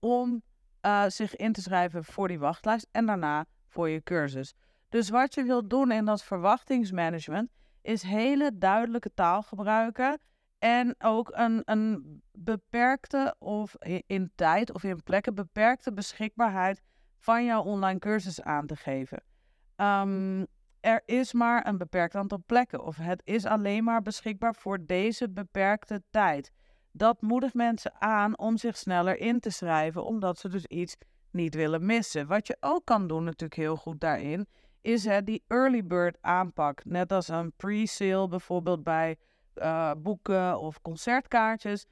om 0.00 0.42
uh, 0.86 1.04
zich 1.06 1.36
in 1.36 1.52
te 1.52 1.62
schrijven 1.62 2.04
voor 2.04 2.28
die 2.28 2.38
wachtlijst 2.38 2.88
en 2.90 3.06
daarna 3.06 3.44
voor 3.68 3.88
je 3.88 4.02
cursus. 4.02 4.54
Dus 4.88 5.08
wat 5.08 5.34
je 5.34 5.42
wilt 5.42 5.70
doen 5.70 5.90
in 5.90 6.04
dat 6.04 6.22
verwachtingsmanagement 6.22 7.50
is 7.82 8.02
hele 8.02 8.58
duidelijke 8.58 9.14
taal 9.14 9.42
gebruiken 9.42 10.20
en 10.62 10.94
ook 10.98 11.30
een, 11.32 11.62
een 11.64 12.22
beperkte 12.32 13.34
of 13.38 13.74
in 14.06 14.32
tijd 14.34 14.72
of 14.72 14.84
in 14.84 15.02
plekken 15.02 15.34
beperkte 15.34 15.92
beschikbaarheid 15.92 16.82
van 17.18 17.44
jouw 17.44 17.62
online 17.62 17.98
cursus 17.98 18.42
aan 18.42 18.66
te 18.66 18.76
geven. 18.76 19.22
Um, 19.76 20.46
er 20.80 21.02
is 21.04 21.32
maar 21.32 21.66
een 21.66 21.78
beperkt 21.78 22.14
aantal 22.14 22.42
plekken 22.46 22.84
of 22.84 22.96
het 22.96 23.22
is 23.24 23.44
alleen 23.44 23.84
maar 23.84 24.02
beschikbaar 24.02 24.54
voor 24.54 24.86
deze 24.86 25.30
beperkte 25.30 26.02
tijd. 26.10 26.52
Dat 26.92 27.20
moedigt 27.20 27.54
mensen 27.54 28.00
aan 28.00 28.38
om 28.38 28.56
zich 28.56 28.76
sneller 28.76 29.18
in 29.18 29.40
te 29.40 29.50
schrijven, 29.50 30.04
omdat 30.04 30.38
ze 30.38 30.48
dus 30.48 30.66
iets 30.66 30.96
niet 31.30 31.54
willen 31.54 31.86
missen. 31.86 32.26
Wat 32.26 32.46
je 32.46 32.56
ook 32.60 32.84
kan 32.84 33.06
doen 33.06 33.24
natuurlijk 33.24 33.60
heel 33.60 33.76
goed 33.76 34.00
daarin, 34.00 34.46
is 34.80 35.04
hè, 35.04 35.22
die 35.22 35.44
early 35.46 35.86
bird 35.86 36.18
aanpak. 36.20 36.84
Net 36.84 37.12
als 37.12 37.28
een 37.28 37.52
pre-sale 37.56 38.28
bijvoorbeeld 38.28 38.82
bij 38.82 39.16
uh, 39.54 39.90
boeken 39.98 40.58
of 40.58 40.80
concertkaartjes. 40.80 41.86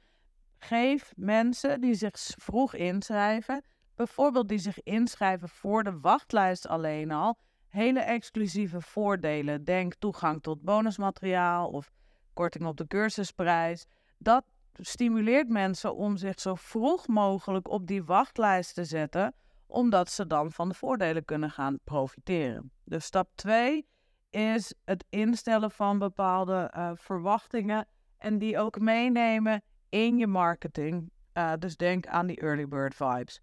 Geef 0.57 1.13
mensen 1.15 1.81
die 1.81 1.93
zich 1.93 2.13
vroeg 2.37 2.73
inschrijven, 2.73 3.63
bijvoorbeeld 3.95 4.49
die 4.49 4.57
zich 4.57 4.83
inschrijven 4.83 5.49
voor 5.49 5.83
de 5.83 5.99
wachtlijst 5.99 6.67
alleen 6.67 7.11
al, 7.11 7.37
hele 7.67 7.99
exclusieve 7.99 8.81
voordelen. 8.81 9.63
Denk 9.63 9.93
toegang 9.93 10.41
tot 10.41 10.61
bonusmateriaal 10.61 11.69
of 11.69 11.91
korting 12.33 12.65
op 12.65 12.77
de 12.77 12.87
cursusprijs. 12.87 13.85
Dat 14.17 14.45
stimuleert 14.73 15.49
mensen 15.49 15.95
om 15.95 16.17
zich 16.17 16.39
zo 16.39 16.55
vroeg 16.55 17.07
mogelijk 17.07 17.69
op 17.69 17.87
die 17.87 18.03
wachtlijst 18.03 18.73
te 18.73 18.85
zetten, 18.85 19.33
omdat 19.67 20.09
ze 20.09 20.27
dan 20.27 20.51
van 20.51 20.69
de 20.69 20.75
voordelen 20.75 21.25
kunnen 21.25 21.51
gaan 21.51 21.79
profiteren. 21.83 22.71
Dus 22.83 23.05
stap 23.05 23.29
2 23.35 23.87
is 24.31 24.73
het 24.85 25.05
instellen 25.09 25.71
van 25.71 25.99
bepaalde 25.99 26.71
uh, 26.75 26.91
verwachtingen 26.93 27.87
en 28.17 28.37
die 28.37 28.59
ook 28.59 28.79
meenemen 28.79 29.61
in 29.89 30.17
je 30.17 30.27
marketing. 30.27 31.11
Uh, 31.33 31.53
dus 31.59 31.77
denk 31.77 32.07
aan 32.07 32.27
die 32.27 32.41
early 32.41 32.67
bird 32.67 32.95
vibes. 32.95 33.41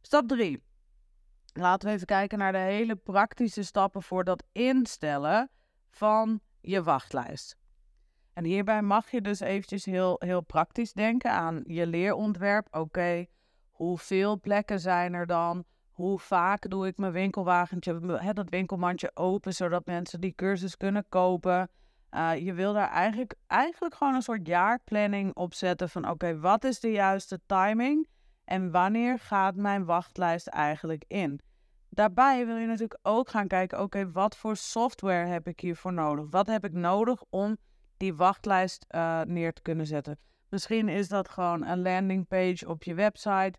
Stap 0.00 0.28
3. 0.28 0.62
Laten 1.52 1.88
we 1.88 1.94
even 1.94 2.06
kijken 2.06 2.38
naar 2.38 2.52
de 2.52 2.58
hele 2.58 2.96
praktische 2.96 3.62
stappen 3.62 4.02
voor 4.02 4.24
dat 4.24 4.44
instellen 4.52 5.50
van 5.90 6.40
je 6.60 6.82
wachtlijst. 6.82 7.56
En 8.32 8.44
hierbij 8.44 8.82
mag 8.82 9.10
je 9.10 9.20
dus 9.20 9.40
eventjes 9.40 9.84
heel, 9.84 10.16
heel 10.18 10.40
praktisch 10.40 10.92
denken 10.92 11.30
aan 11.30 11.62
je 11.66 11.86
leerontwerp. 11.86 12.76
Oké, 12.76 13.26
hoeveel 13.70 14.40
plekken 14.40 14.80
zijn 14.80 15.14
er 15.14 15.26
dan? 15.26 15.64
Hoe 15.98 16.18
vaak 16.18 16.70
doe 16.70 16.86
ik 16.86 16.96
mijn 16.96 17.12
winkelwagentje, 17.12 18.16
hè, 18.16 18.32
dat 18.32 18.48
winkelmandje 18.48 19.10
open, 19.14 19.54
zodat 19.54 19.86
mensen 19.86 20.20
die 20.20 20.34
cursus 20.34 20.76
kunnen 20.76 21.04
kopen? 21.08 21.70
Uh, 22.10 22.36
je 22.36 22.52
wil 22.52 22.72
daar 22.72 22.90
eigenlijk, 22.90 23.34
eigenlijk 23.46 23.94
gewoon 23.94 24.14
een 24.14 24.22
soort 24.22 24.46
jaarplanning 24.46 25.34
op 25.34 25.54
zetten 25.54 25.88
van 25.88 26.10
oké, 26.10 26.38
wat 26.38 26.64
is 26.64 26.80
de 26.80 26.90
juiste 26.90 27.40
timing 27.46 28.08
en 28.44 28.70
wanneer 28.70 29.18
gaat 29.18 29.54
mijn 29.54 29.84
wachtlijst 29.84 30.46
eigenlijk 30.46 31.04
in? 31.08 31.40
Daarbij 31.88 32.46
wil 32.46 32.56
je 32.56 32.66
natuurlijk 32.66 33.00
ook 33.02 33.28
gaan 33.28 33.48
kijken, 33.48 33.82
oké, 33.82 34.10
wat 34.10 34.36
voor 34.36 34.56
software 34.56 35.26
heb 35.26 35.48
ik 35.48 35.60
hiervoor 35.60 35.92
nodig? 35.92 36.26
Wat 36.30 36.46
heb 36.46 36.64
ik 36.64 36.72
nodig 36.72 37.22
om 37.30 37.56
die 37.96 38.14
wachtlijst 38.14 38.84
uh, 38.90 39.20
neer 39.22 39.52
te 39.52 39.62
kunnen 39.62 39.86
zetten? 39.86 40.18
Misschien 40.48 40.88
is 40.88 41.08
dat 41.08 41.28
gewoon 41.28 41.64
een 41.64 41.82
landingpage 41.82 42.68
op 42.68 42.82
je 42.82 42.94
website 42.94 43.58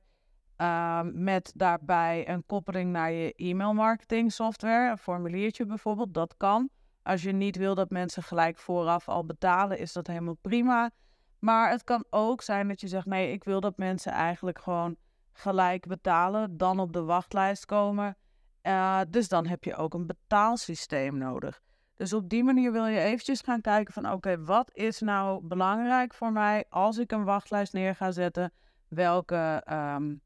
uh, 0.62 1.01
met 1.04 1.51
daarbij 1.56 2.30
een 2.30 2.46
koppeling 2.46 2.92
naar 2.92 3.12
je 3.12 3.34
e-mail 3.36 3.74
marketing 3.74 4.32
software, 4.32 4.92
een 4.92 4.98
formuliertje 4.98 5.66
bijvoorbeeld, 5.66 6.13
dat 6.13 6.34
kan. 6.38 6.70
Als 7.04 7.22
je 7.22 7.32
niet 7.32 7.56
wil 7.56 7.75
dat 7.75 7.89
mensen 7.89 8.24
gelijk 8.24 8.58
vooraf 8.58 9.08
al 9.08 9.25
betalen, 9.25 9.80
is 9.80 9.94
dat 9.94 10.08
helemaal 10.08 10.38
prima. 10.42 10.92
Maar 11.39 11.70
het 11.70 11.84
kan 11.84 12.06
ook 12.10 12.42
zijn 12.42 12.68
dat 12.68 12.82
je 12.82 12.88
zegt: 12.88 13.06
nee, 13.06 13.32
ik 13.32 13.44
wil 13.44 13.60
dat 13.60 13.78
mensen 13.78 14.12
eigenlijk 14.12 14.60
gewoon 14.60 14.96
gelijk 15.34 15.88
betalen, 15.88 16.58
dan 16.58 16.80
op 16.80 16.94
de 16.94 17.04
wachtlijst 17.04 17.66
komen. 17.66 18.18
Uh, 18.63 19.01
dus 19.10 19.28
dan 19.28 19.48
heb 19.48 19.63
je 19.63 19.75
ook 19.75 19.94
een 19.94 20.08
betaalsysteem 20.08 21.18
nodig. 21.18 21.62
Dus 21.96 22.13
op 22.13 22.30
die 22.30 22.44
manier 22.44 22.72
wil 22.72 22.86
je 22.86 23.00
eventjes 23.00 23.42
gaan 23.42 23.62
kijken 23.62 23.94
van 23.94 24.12
oké, 24.12 24.44
wat 24.44 24.70
is 24.74 25.00
nou 25.00 25.48
belangrijk 25.48 26.13
voor 26.13 26.32
mij 26.32 26.66
als 26.70 26.98
ik 26.98 27.12
een 27.12 27.24
wachtlijst 27.24 27.74
neer 27.74 27.96
ga 27.96 28.12
zetten? 28.12 28.51
Welke, 28.88 29.63
um, 29.72 30.22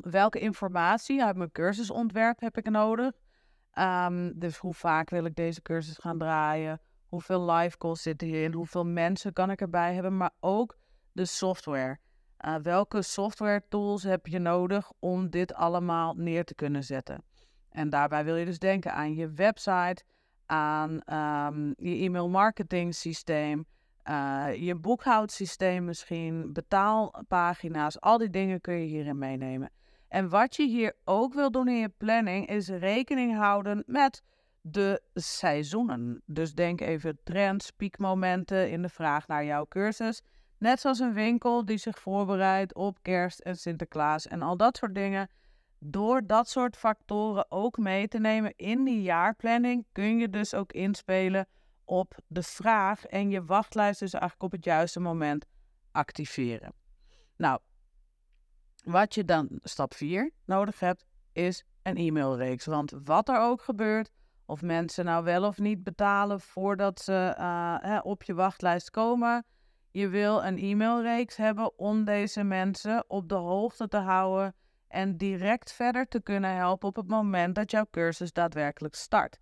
welke 0.00 0.38
informatie 0.38 1.24
uit 1.24 1.36
mijn 1.36 1.52
cursusontwerp 1.52 2.40
heb 2.40 2.56
ik 2.56 2.70
nodig? 2.70 3.12
Um, 3.78 4.38
dus 4.38 4.56
hoe 4.56 4.74
vaak 4.74 5.10
wil 5.10 5.24
ik 5.24 5.34
deze 5.34 5.62
cursus 5.62 5.98
gaan 5.98 6.18
draaien? 6.18 6.80
Hoeveel 7.06 7.50
live 7.50 7.78
calls 7.78 8.02
zitten 8.02 8.28
hierin? 8.28 8.52
Hoeveel 8.52 8.84
mensen 8.84 9.32
kan 9.32 9.50
ik 9.50 9.60
erbij 9.60 9.94
hebben? 9.94 10.16
Maar 10.16 10.34
ook 10.40 10.76
de 11.12 11.24
software. 11.24 11.98
Uh, 12.44 12.56
welke 12.56 13.02
software 13.02 13.64
tools 13.68 14.02
heb 14.02 14.26
je 14.26 14.38
nodig 14.38 14.92
om 14.98 15.30
dit 15.30 15.54
allemaal 15.54 16.14
neer 16.14 16.44
te 16.44 16.54
kunnen 16.54 16.84
zetten? 16.84 17.24
En 17.68 17.90
daarbij 17.90 18.24
wil 18.24 18.36
je 18.36 18.44
dus 18.44 18.58
denken 18.58 18.92
aan 18.92 19.14
je 19.14 19.30
website, 19.30 20.02
aan 20.46 20.90
um, 20.92 21.74
je 21.76 21.96
e-mail 21.96 22.28
marketing 22.28 22.94
systeem, 22.94 23.66
uh, 24.10 24.46
je 24.56 24.74
boekhoudsysteem 24.74 25.84
misschien, 25.84 26.52
betaalpagina's, 26.52 28.00
al 28.00 28.18
die 28.18 28.30
dingen 28.30 28.60
kun 28.60 28.74
je 28.74 28.86
hierin 28.86 29.18
meenemen. 29.18 29.70
En 30.08 30.28
wat 30.28 30.56
je 30.56 30.66
hier 30.66 30.96
ook 31.04 31.34
wil 31.34 31.50
doen 31.50 31.68
in 31.68 31.78
je 31.78 31.88
planning 31.88 32.46
is 32.46 32.68
rekening 32.68 33.36
houden 33.36 33.82
met 33.86 34.22
de 34.60 35.02
seizoenen. 35.14 36.22
Dus 36.26 36.54
denk 36.54 36.80
even 36.80 37.18
trends, 37.24 37.70
piekmomenten 37.70 38.70
in 38.70 38.82
de 38.82 38.88
vraag 38.88 39.26
naar 39.26 39.44
jouw 39.44 39.66
cursus. 39.68 40.22
Net 40.58 40.80
zoals 40.80 40.98
een 40.98 41.12
winkel 41.12 41.64
die 41.64 41.76
zich 41.76 41.98
voorbereidt 41.98 42.74
op 42.74 42.98
kerst 43.02 43.38
en 43.38 43.56
Sinterklaas 43.56 44.26
en 44.26 44.42
al 44.42 44.56
dat 44.56 44.76
soort 44.76 44.94
dingen. 44.94 45.28
door 45.86 46.26
dat 46.26 46.48
soort 46.48 46.76
factoren 46.76 47.46
ook 47.48 47.78
mee 47.78 48.08
te 48.08 48.18
nemen 48.18 48.52
in 48.56 48.84
die 48.84 49.02
jaarplanning, 49.02 49.86
kun 49.92 50.18
je 50.18 50.30
dus 50.30 50.54
ook 50.54 50.72
inspelen 50.72 51.46
op 51.84 52.18
de 52.26 52.42
vraag 52.42 53.06
en 53.06 53.30
je 53.30 53.44
wachtlijst 53.44 54.00
dus 54.00 54.12
eigenlijk 54.12 54.42
op 54.42 54.52
het 54.52 54.64
juiste 54.64 55.00
moment 55.00 55.46
activeren. 55.92 56.72
Nou, 57.36 57.60
wat 58.84 59.14
je 59.14 59.24
dan 59.24 59.48
stap 59.62 59.94
4 59.94 60.30
nodig 60.44 60.80
hebt, 60.80 61.04
is 61.32 61.64
een 61.82 61.96
e-mailreeks. 61.96 62.66
Want 62.66 62.92
wat 63.04 63.28
er 63.28 63.38
ook 63.38 63.62
gebeurt, 63.62 64.10
of 64.46 64.62
mensen 64.62 65.04
nou 65.04 65.24
wel 65.24 65.44
of 65.44 65.58
niet 65.58 65.82
betalen 65.82 66.40
voordat 66.40 67.00
ze 67.00 67.36
uh, 67.38 68.00
op 68.02 68.22
je 68.22 68.34
wachtlijst 68.34 68.90
komen, 68.90 69.44
je 69.90 70.08
wil 70.08 70.44
een 70.44 70.58
e-mailreeks 70.58 71.36
hebben 71.36 71.78
om 71.78 72.04
deze 72.04 72.42
mensen 72.42 73.04
op 73.06 73.28
de 73.28 73.34
hoogte 73.34 73.88
te 73.88 73.96
houden 73.96 74.54
en 74.88 75.16
direct 75.16 75.72
verder 75.72 76.08
te 76.08 76.20
kunnen 76.20 76.54
helpen 76.54 76.88
op 76.88 76.96
het 76.96 77.08
moment 77.08 77.54
dat 77.54 77.70
jouw 77.70 77.86
cursus 77.90 78.32
daadwerkelijk 78.32 78.94
start. 78.94 79.38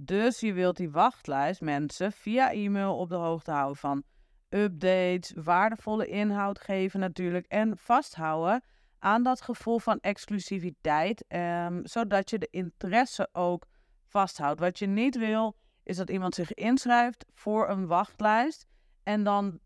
Dus 0.00 0.40
je 0.40 0.52
wilt 0.52 0.76
die 0.76 0.90
wachtlijst 0.90 1.60
mensen 1.60 2.12
via 2.12 2.52
e-mail 2.52 2.96
op 2.96 3.08
de 3.08 3.14
hoogte 3.14 3.50
houden 3.50 3.76
van 3.76 4.02
updates, 4.48 5.32
waardevolle 5.34 6.06
inhoud 6.06 6.60
geven 6.60 7.00
natuurlijk 7.00 7.46
en 7.46 7.76
vasthouden 7.76 8.62
aan 8.98 9.22
dat 9.22 9.40
gevoel 9.40 9.78
van 9.78 9.98
exclusiviteit, 10.00 11.24
um, 11.28 11.86
zodat 11.86 12.30
je 12.30 12.38
de 12.38 12.48
interesse 12.50 13.28
ook 13.32 13.66
vasthoudt. 14.04 14.60
Wat 14.60 14.78
je 14.78 14.86
niet 14.86 15.16
wil, 15.16 15.56
is 15.82 15.96
dat 15.96 16.10
iemand 16.10 16.34
zich 16.34 16.54
inschrijft 16.54 17.24
voor 17.34 17.68
een 17.68 17.86
wachtlijst 17.86 18.66
en 19.02 19.24
dan 19.24 19.60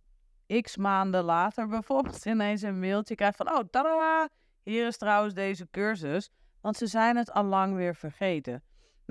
x 0.60 0.76
maanden 0.76 1.24
later 1.24 1.68
bijvoorbeeld 1.76 2.26
ineens 2.26 2.62
een 2.62 2.78
mailtje 2.78 3.14
krijgt 3.14 3.36
van, 3.36 3.50
oh, 3.50 3.60
tada, 3.70 4.28
hier 4.62 4.86
is 4.86 4.96
trouwens 4.96 5.34
deze 5.34 5.68
cursus, 5.70 6.30
want 6.60 6.76
ze 6.76 6.86
zijn 6.86 7.16
het 7.16 7.32
al 7.32 7.44
lang 7.44 7.74
weer 7.74 7.94
vergeten. 7.94 8.62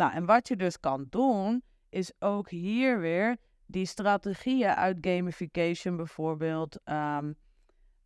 Nou, 0.01 0.13
en 0.13 0.25
wat 0.25 0.47
je 0.47 0.55
dus 0.55 0.79
kan 0.79 1.05
doen, 1.09 1.63
is 1.89 2.11
ook 2.19 2.49
hier 2.49 2.99
weer 2.99 3.37
die 3.65 3.85
strategieën 3.85 4.75
uit 4.75 4.97
gamification 5.01 5.97
bijvoorbeeld 5.97 6.79
um, 6.85 7.35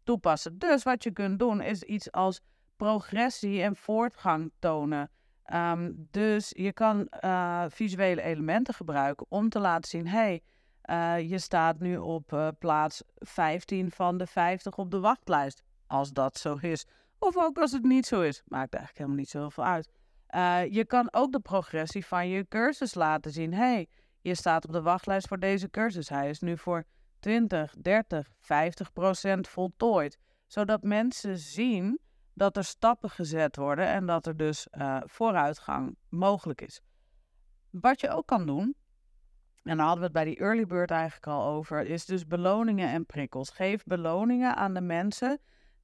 toepassen. 0.03 0.57
Dus 0.57 0.83
wat 0.83 1.03
je 1.03 1.11
kunt 1.11 1.39
doen 1.39 1.61
is 1.61 1.83
iets 1.83 2.11
als 2.11 2.41
progressie 2.75 3.61
en 3.61 3.75
voortgang 3.75 4.51
tonen. 4.59 5.11
Um, 5.53 6.07
dus 6.11 6.51
je 6.55 6.73
kan 6.73 7.07
uh, 7.23 7.65
visuele 7.67 8.21
elementen 8.21 8.73
gebruiken 8.73 9.25
om 9.29 9.49
te 9.49 9.59
laten 9.59 9.89
zien: 9.89 10.07
hey, 10.07 10.41
uh, 10.89 11.29
je 11.29 11.39
staat 11.39 11.79
nu 11.79 11.97
op 11.97 12.31
uh, 12.31 12.47
plaats 12.59 13.03
15 13.15 13.91
van 13.91 14.17
de 14.17 14.27
50 14.27 14.77
op 14.77 14.91
de 14.91 14.99
wachtlijst. 14.99 15.63
Als 15.87 16.11
dat 16.11 16.37
zo 16.37 16.57
is. 16.61 16.85
Of 17.19 17.37
ook 17.37 17.57
als 17.57 17.71
het 17.71 17.83
niet 17.83 18.05
zo 18.05 18.21
is. 18.21 18.43
Maakt 18.45 18.73
eigenlijk 18.73 18.97
helemaal 18.97 19.17
niet 19.17 19.29
zoveel 19.29 19.63
uit. 19.63 19.89
Je 20.69 20.85
kan 20.87 21.07
ook 21.11 21.31
de 21.31 21.39
progressie 21.39 22.05
van 22.05 22.27
je 22.27 22.47
cursus 22.47 22.93
laten 22.93 23.31
zien. 23.31 23.53
hey, 23.53 23.87
je 24.21 24.35
staat 24.35 24.65
op 24.65 24.71
de 24.71 24.81
wachtlijst 24.81 25.27
voor 25.27 25.39
deze 25.39 25.69
cursus. 25.69 26.09
Hij 26.09 26.29
is 26.29 26.39
nu 26.39 26.57
voor 26.57 26.83
20, 27.19 27.75
30, 27.81 28.31
50 28.39 28.93
procent 28.93 29.47
voltooid. 29.47 30.17
Zodat 30.47 30.83
mensen 30.83 31.37
zien 31.37 31.99
dat 32.33 32.57
er 32.57 32.63
stappen 32.63 33.09
gezet 33.09 33.55
worden 33.55 33.87
en 33.87 34.05
dat 34.05 34.25
er 34.25 34.37
dus 34.37 34.67
uh, 34.71 35.01
vooruitgang 35.05 35.97
mogelijk 36.09 36.61
is. 36.61 36.81
Wat 37.69 38.01
je 38.01 38.09
ook 38.09 38.27
kan 38.27 38.45
doen, 38.45 38.75
en 39.63 39.77
daar 39.77 39.85
hadden 39.85 39.97
we 39.97 40.03
het 40.03 40.13
bij 40.13 40.23
die 40.23 40.37
early 40.37 40.65
bird 40.65 40.91
eigenlijk 40.91 41.27
al 41.27 41.45
over, 41.45 41.85
is 41.85 42.05
dus 42.05 42.27
beloningen 42.27 42.89
en 42.89 43.05
prikkels. 43.05 43.49
Geef 43.49 43.83
beloningen 43.83 44.55
aan 44.55 44.73
de 44.73 44.81
mensen 44.81 45.39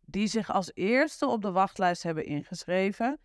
die 0.05 0.27
zich 0.27 0.51
als 0.51 0.72
eerste 0.74 1.27
op 1.27 1.41
de 1.41 1.51
wachtlijst 1.51 2.03
hebben 2.03 2.25
ingeschreven. 2.25 3.20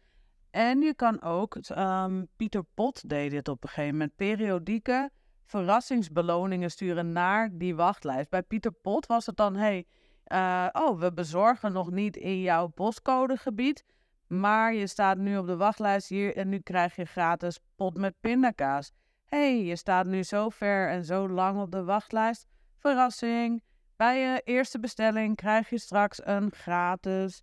En 0.56 0.80
je 0.80 0.94
kan 0.94 1.22
ook, 1.22 1.58
um, 1.78 2.28
Pieter 2.36 2.64
Pot 2.74 3.08
deed 3.08 3.30
dit 3.30 3.48
op 3.48 3.62
een 3.62 3.68
gegeven 3.68 3.92
moment, 3.92 4.16
periodieke 4.16 5.10
verrassingsbeloningen 5.44 6.70
sturen 6.70 7.12
naar 7.12 7.50
die 7.52 7.74
wachtlijst. 7.74 8.30
Bij 8.30 8.42
Pieter 8.42 8.72
Pot 8.72 9.06
was 9.06 9.26
het 9.26 9.36
dan, 9.36 9.56
hey, 9.56 9.86
uh, 10.26 10.68
oh, 10.72 11.00
we 11.00 11.12
bezorgen 11.12 11.72
nog 11.72 11.90
niet 11.90 12.16
in 12.16 12.40
jouw 12.40 12.66
postcodegebied, 12.66 13.84
maar 14.26 14.74
je 14.74 14.86
staat 14.86 15.18
nu 15.18 15.38
op 15.38 15.46
de 15.46 15.56
wachtlijst 15.56 16.08
hier 16.08 16.36
en 16.36 16.48
nu 16.48 16.58
krijg 16.58 16.96
je 16.96 17.04
gratis 17.04 17.60
pot 17.74 17.96
met 17.96 18.14
pindakaas. 18.20 18.92
hey, 19.24 19.64
je 19.64 19.76
staat 19.76 20.06
nu 20.06 20.22
zo 20.22 20.48
ver 20.48 20.88
en 20.88 21.04
zo 21.04 21.28
lang 21.28 21.60
op 21.60 21.70
de 21.70 21.84
wachtlijst. 21.84 22.46
Verrassing, 22.76 23.62
bij 23.96 24.20
je 24.20 24.40
eerste 24.44 24.80
bestelling 24.80 25.36
krijg 25.36 25.70
je 25.70 25.78
straks 25.78 26.26
een 26.26 26.52
gratis 26.52 27.42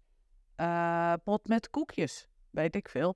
uh, 0.58 1.14
pot 1.24 1.48
met 1.48 1.70
koekjes, 1.70 2.28
weet 2.54 2.76
ik 2.76 2.90
veel. 2.90 3.16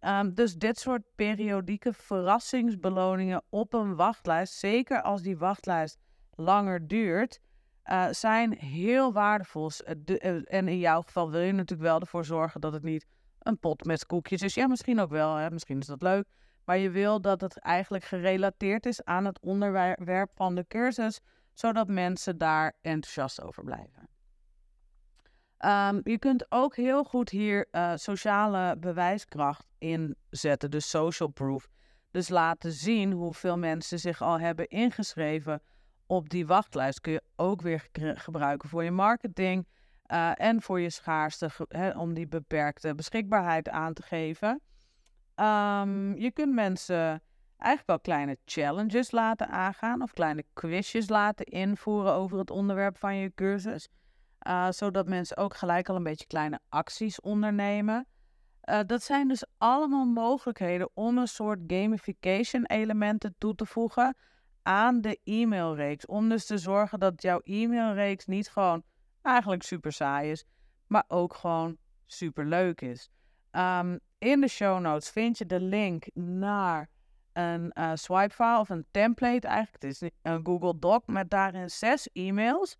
Um, 0.00 0.34
dus 0.34 0.54
dit 0.54 0.78
soort 0.78 1.02
periodieke 1.14 1.92
verrassingsbeloningen 1.92 3.42
op 3.48 3.72
een 3.72 3.96
wachtlijst, 3.96 4.54
zeker 4.54 5.02
als 5.02 5.22
die 5.22 5.38
wachtlijst 5.38 5.98
langer 6.30 6.88
duurt, 6.88 7.40
uh, 7.84 8.08
zijn 8.10 8.52
heel 8.52 9.12
waardevol. 9.12 9.70
Uh, 10.04 10.54
en 10.54 10.68
in 10.68 10.78
jouw 10.78 11.02
geval 11.02 11.30
wil 11.30 11.40
je 11.40 11.52
natuurlijk 11.52 11.88
wel 11.88 12.00
ervoor 12.00 12.24
zorgen 12.24 12.60
dat 12.60 12.72
het 12.72 12.82
niet 12.82 13.06
een 13.38 13.58
pot 13.58 13.84
met 13.84 14.06
koekjes 14.06 14.42
is. 14.42 14.54
Ja, 14.54 14.66
misschien 14.66 15.00
ook 15.00 15.10
wel, 15.10 15.34
hè? 15.34 15.50
misschien 15.50 15.78
is 15.78 15.86
dat 15.86 16.02
leuk. 16.02 16.24
Maar 16.64 16.78
je 16.78 16.90
wil 16.90 17.20
dat 17.20 17.40
het 17.40 17.58
eigenlijk 17.58 18.04
gerelateerd 18.04 18.86
is 18.86 19.04
aan 19.04 19.24
het 19.24 19.40
onderwerp 19.40 20.30
van 20.34 20.54
de 20.54 20.64
cursus, 20.68 21.20
zodat 21.52 21.88
mensen 21.88 22.38
daar 22.38 22.76
enthousiast 22.80 23.42
over 23.42 23.64
blijven. 23.64 24.08
Um, 25.66 26.00
je 26.04 26.18
kunt 26.18 26.46
ook 26.48 26.76
heel 26.76 27.04
goed 27.04 27.30
hier 27.30 27.68
uh, 27.72 27.92
sociale 27.94 28.76
bewijskracht 28.76 29.66
inzetten, 29.78 30.70
dus 30.70 30.90
social 30.90 31.28
proof. 31.28 31.68
Dus 32.10 32.28
laten 32.28 32.72
zien 32.72 33.12
hoeveel 33.12 33.58
mensen 33.58 33.98
zich 33.98 34.22
al 34.22 34.40
hebben 34.40 34.68
ingeschreven 34.68 35.62
op 36.06 36.28
die 36.28 36.46
wachtlijst. 36.46 37.00
Kun 37.00 37.12
je 37.12 37.22
ook 37.36 37.62
weer 37.62 37.88
gebruiken 38.14 38.68
voor 38.68 38.84
je 38.84 38.90
marketing 38.90 39.66
uh, 40.12 40.30
en 40.34 40.62
voor 40.62 40.80
je 40.80 40.90
schaarste, 40.90 41.50
om 41.96 42.14
die 42.14 42.28
beperkte 42.28 42.94
beschikbaarheid 42.94 43.68
aan 43.68 43.92
te 43.92 44.02
geven. 44.02 44.60
Um, 45.36 46.16
je 46.16 46.30
kunt 46.32 46.54
mensen 46.54 47.22
eigenlijk 47.56 47.86
wel 47.86 48.00
kleine 48.00 48.38
challenges 48.44 49.10
laten 49.10 49.48
aangaan 49.48 50.02
of 50.02 50.12
kleine 50.12 50.44
quizjes 50.52 51.08
laten 51.08 51.44
invoeren 51.44 52.12
over 52.12 52.38
het 52.38 52.50
onderwerp 52.50 52.98
van 52.98 53.16
je 53.16 53.32
cursus. 53.34 53.88
Uh, 54.46 54.70
zodat 54.70 55.08
mensen 55.08 55.36
ook 55.36 55.56
gelijk 55.56 55.88
al 55.88 55.96
een 55.96 56.02
beetje 56.02 56.26
kleine 56.26 56.60
acties 56.68 57.20
ondernemen. 57.20 58.06
Uh, 58.64 58.80
dat 58.86 59.02
zijn 59.02 59.28
dus 59.28 59.46
allemaal 59.58 60.04
mogelijkheden 60.04 60.90
om 60.94 61.18
een 61.18 61.28
soort 61.28 61.58
gamification 61.66 62.66
elementen 62.66 63.34
toe 63.38 63.54
te 63.54 63.66
voegen 63.66 64.16
aan 64.62 65.00
de 65.00 65.20
e-mailreeks. 65.24 66.06
Om 66.06 66.28
dus 66.28 66.46
te 66.46 66.58
zorgen 66.58 66.98
dat 66.98 67.22
jouw 67.22 67.40
e-mailreeks 67.44 68.26
niet 68.26 68.48
gewoon 68.48 68.82
eigenlijk 69.22 69.62
super 69.62 69.92
saai 69.92 70.30
is, 70.30 70.44
maar 70.86 71.04
ook 71.08 71.34
gewoon 71.34 71.76
super 72.06 72.46
leuk 72.46 72.80
is. 72.80 73.10
Um, 73.52 74.00
in 74.18 74.40
de 74.40 74.48
show 74.48 74.80
notes 74.80 75.10
vind 75.10 75.38
je 75.38 75.46
de 75.46 75.60
link 75.60 76.04
naar 76.14 76.88
een 77.32 77.72
uh, 77.78 77.90
swipe 77.94 78.34
file 78.34 78.58
of 78.58 78.68
een 78.68 78.86
template 78.90 79.46
eigenlijk. 79.46 79.82
Het 79.82 79.92
is 80.02 80.10
een 80.22 80.46
Google 80.46 80.78
Doc 80.78 81.02
met 81.06 81.30
daarin 81.30 81.70
zes 81.70 82.08
e-mails 82.12 82.76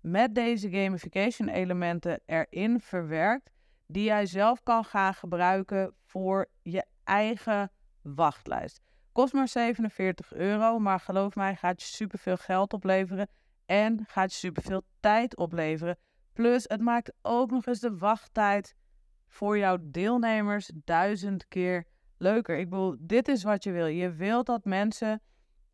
met 0.00 0.34
deze 0.34 0.70
gamification 0.70 1.48
elementen 1.48 2.20
erin 2.26 2.80
verwerkt, 2.80 3.50
die 3.86 4.04
jij 4.04 4.26
zelf 4.26 4.62
kan 4.62 4.84
gaan 4.84 5.14
gebruiken 5.14 5.94
voor 6.04 6.48
je 6.62 6.84
eigen 7.04 7.70
wachtlijst. 8.02 8.80
Kost 9.12 9.32
maar 9.32 9.48
47 9.48 10.32
euro, 10.32 10.78
maar 10.78 11.00
geloof 11.00 11.34
mij, 11.34 11.56
gaat 11.56 11.82
je 11.82 11.88
superveel 11.88 12.36
geld 12.36 12.72
opleveren 12.72 13.28
en 13.66 14.04
gaat 14.06 14.32
je 14.32 14.38
superveel 14.38 14.82
tijd 15.00 15.36
opleveren. 15.36 15.98
Plus, 16.32 16.64
het 16.68 16.80
maakt 16.80 17.12
ook 17.22 17.50
nog 17.50 17.66
eens 17.66 17.80
de 17.80 17.96
wachttijd 17.96 18.74
voor 19.28 19.58
jouw 19.58 19.76
deelnemers 19.80 20.70
duizend 20.74 21.48
keer 21.48 21.86
leuker. 22.18 22.58
Ik 22.58 22.70
bedoel, 22.70 22.96
dit 22.98 23.28
is 23.28 23.42
wat 23.42 23.64
je 23.64 23.70
wil. 23.70 23.86
Je 23.86 24.12
wilt 24.12 24.46
dat 24.46 24.64
mensen 24.64 25.22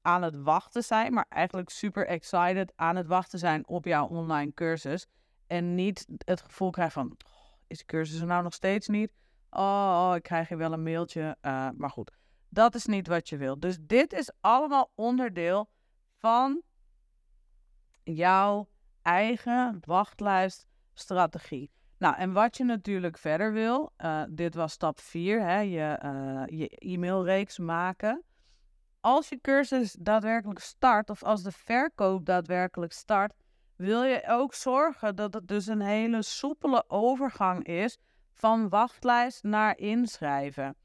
aan 0.07 0.23
het 0.23 0.37
wachten 0.37 0.83
zijn, 0.83 1.13
maar 1.13 1.27
eigenlijk 1.29 1.71
super 1.71 2.07
excited 2.07 2.73
aan 2.77 2.97
het 2.97 3.07
wachten 3.07 3.39
zijn 3.39 3.69
op 3.69 3.85
jouw 3.85 4.07
online 4.07 4.55
cursus. 4.55 5.07
En 5.47 5.75
niet 5.75 6.07
het 6.19 6.41
gevoel 6.41 6.71
krijgen 6.71 6.95
van, 6.95 7.17
oh, 7.27 7.55
is 7.67 7.79
de 7.79 7.85
cursus 7.85 8.21
er 8.21 8.27
nou 8.27 8.43
nog 8.43 8.55
steeds 8.55 8.89
niet? 8.89 9.11
Oh, 9.51 10.13
ik 10.15 10.23
krijg 10.23 10.49
hier 10.49 10.59
wel 10.59 10.73
een 10.73 10.83
mailtje. 10.83 11.37
Uh, 11.43 11.69
maar 11.77 11.91
goed, 11.91 12.11
dat 12.49 12.75
is 12.75 12.87
niet 12.87 13.07
wat 13.07 13.29
je 13.29 13.37
wilt. 13.37 13.63
Dus 13.63 13.79
dit 13.81 14.13
is 14.13 14.33
allemaal 14.41 14.91
onderdeel 14.95 15.71
van 16.19 16.63
jouw 18.03 18.69
eigen 19.03 19.79
wachtlijststrategie. 19.81 21.71
Nou, 21.99 22.17
en 22.17 22.33
wat 22.33 22.57
je 22.57 22.65
natuurlijk 22.65 23.19
verder 23.19 23.53
wil, 23.53 23.93
uh, 23.99 24.23
dit 24.31 24.55
was 24.55 24.73
stap 24.73 25.01
4, 25.01 25.43
hè, 25.43 25.59
je, 25.61 26.01
uh, 26.05 26.59
je 26.59 26.69
e-mailreeks 26.69 27.59
maken 27.59 28.25
als 29.07 29.29
je 29.29 29.41
cursus 29.41 29.93
daadwerkelijk 29.93 30.59
start, 30.59 31.11
of 31.11 31.23
als 31.23 31.43
de 31.43 31.53
verkoop 31.53 32.25
daadwerkelijk 32.25 32.93
start, 32.93 33.33
wil 33.77 34.03
je 34.03 34.29
ook 34.29 34.55
zorgen 34.55 35.17
dat 35.17 35.35
het 35.35 35.49
dus 35.49 35.67
een 35.67 35.81
hele 35.81 36.23
soepele 36.23 36.85
overgang 36.89 37.65
is 37.65 37.99
van 38.33 38.69
wachtlijst 38.69 39.43
naar 39.43 39.79
inschrijven. 39.79 40.77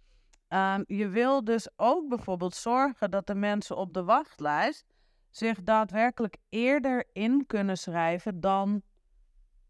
Ehm, 0.47 0.84
je 0.88 1.07
wil 1.07 1.43
dus 1.43 1.69
ook 1.75 2.10
bijvoorbeeld 2.10 2.55
zorgen 2.55 3.12
dat 3.12 3.27
de 3.27 3.36
mensen 3.36 3.77
op 3.77 3.93
de 3.93 4.03
wachtlijst 4.03 4.86
zich 5.29 5.62
daadwerkelijk 5.63 6.38
eerder 6.49 7.05
in 7.13 7.45
kunnen 7.47 7.77
schrijven 7.77 8.39
dan 8.39 8.81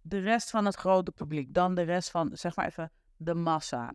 de 0.02 0.20
rest 0.20 0.50
van 0.50 0.66
het 0.66 0.76
grote 0.76 1.12
publiek, 1.12 1.54
dan 1.54 1.76
de 1.76 1.84
rest 1.84 2.12
van, 2.12 2.30
zeg 2.34 2.56
maar 2.56 2.66
even, 2.66 2.92
de 3.18 3.34
massa. 3.34 3.94